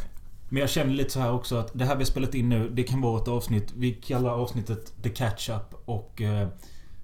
[0.50, 2.70] Men jag känner lite så här också att det här vi har spelat in nu,
[2.70, 3.74] det kan vara ett avsnitt.
[3.76, 6.48] Vi kallar avsnittet The Catch-Up och eh,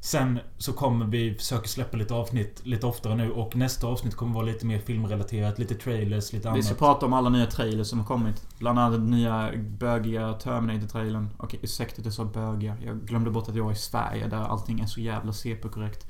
[0.03, 4.33] Sen så kommer vi försöka släppa lite avsnitt lite oftare nu och nästa avsnitt kommer
[4.33, 5.59] vara lite mer filmrelaterat.
[5.59, 6.79] Lite trailers, lite Vi ska annat.
[6.79, 8.47] prata om alla nya trailers som har kommit.
[8.59, 11.29] Bland annat den nya bögiga Terminator-trailern.
[11.37, 12.77] Okej, ursäkta att jag sa bögiga.
[12.85, 16.07] Jag glömde bort att jag är i Sverige där allting är så jävla CP-korrekt.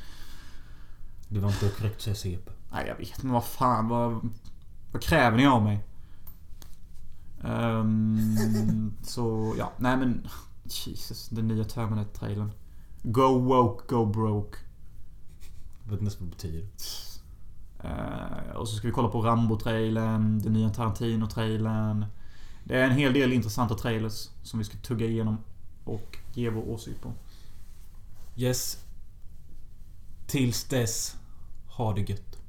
[1.28, 2.52] Det var inte korrekt att säga CP.
[2.72, 3.24] Nej, jag vet.
[3.24, 3.88] Men vad fan.
[3.88, 4.30] Vad,
[4.92, 5.80] vad kräver ni av mig?
[7.44, 9.72] Ehm, så, ja.
[9.78, 10.28] Nej men...
[10.66, 11.30] Jesus.
[11.30, 12.52] Den nya Terminator-trailern.
[13.04, 14.58] Go woke, go broke.
[15.84, 16.68] Jag vet inte ens vad det betyder.
[17.84, 22.06] Eh, och så ska vi kolla på Rambo-trailern, den nya Tarantino-trailern.
[22.64, 25.38] Det är en hel del intressanta trailers som vi ska tugga igenom
[25.84, 27.14] och ge vår åsikt på.
[28.36, 28.86] Yes.
[30.28, 31.16] Tills dess.
[31.68, 32.43] Ha det gött.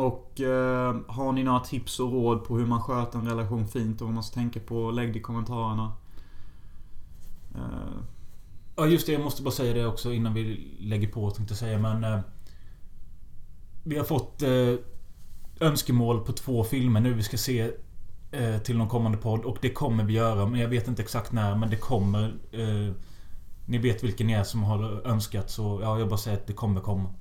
[0.00, 4.00] Och eh, har ni några tips och råd på hur man sköter en relation fint
[4.00, 5.92] och vad man ska tänka på, lägg det i kommentarerna.
[7.54, 8.02] Eh,
[8.80, 11.58] Ja just det, jag måste bara säga det också innan vi lägger på tänkte jag
[11.58, 12.04] säga men...
[12.04, 12.20] Eh,
[13.84, 14.74] vi har fått eh,
[15.60, 17.70] önskemål på två filmer nu vi ska se
[18.30, 21.32] eh, till någon kommande podd och det kommer vi göra men jag vet inte exakt
[21.32, 22.34] när men det kommer.
[22.52, 22.94] Eh,
[23.66, 26.52] ni vet vilken ni är som har önskat så ja, jag bara säger att det
[26.52, 27.14] kommer komma.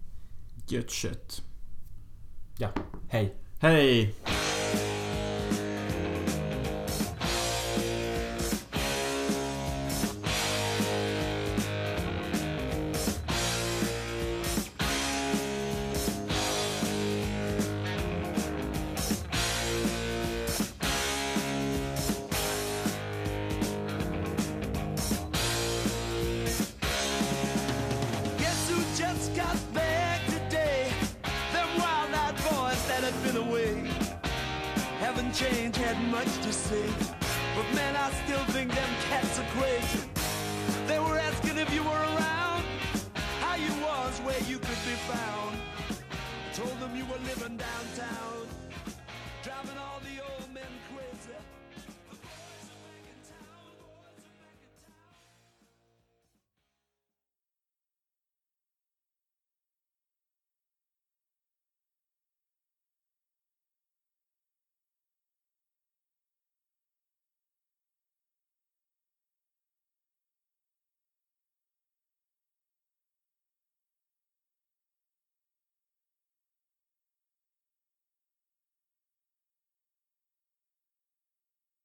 [0.67, 1.41] Gött shit.
[2.59, 2.71] Ja,
[3.07, 3.31] hej.
[3.61, 4.13] Hej!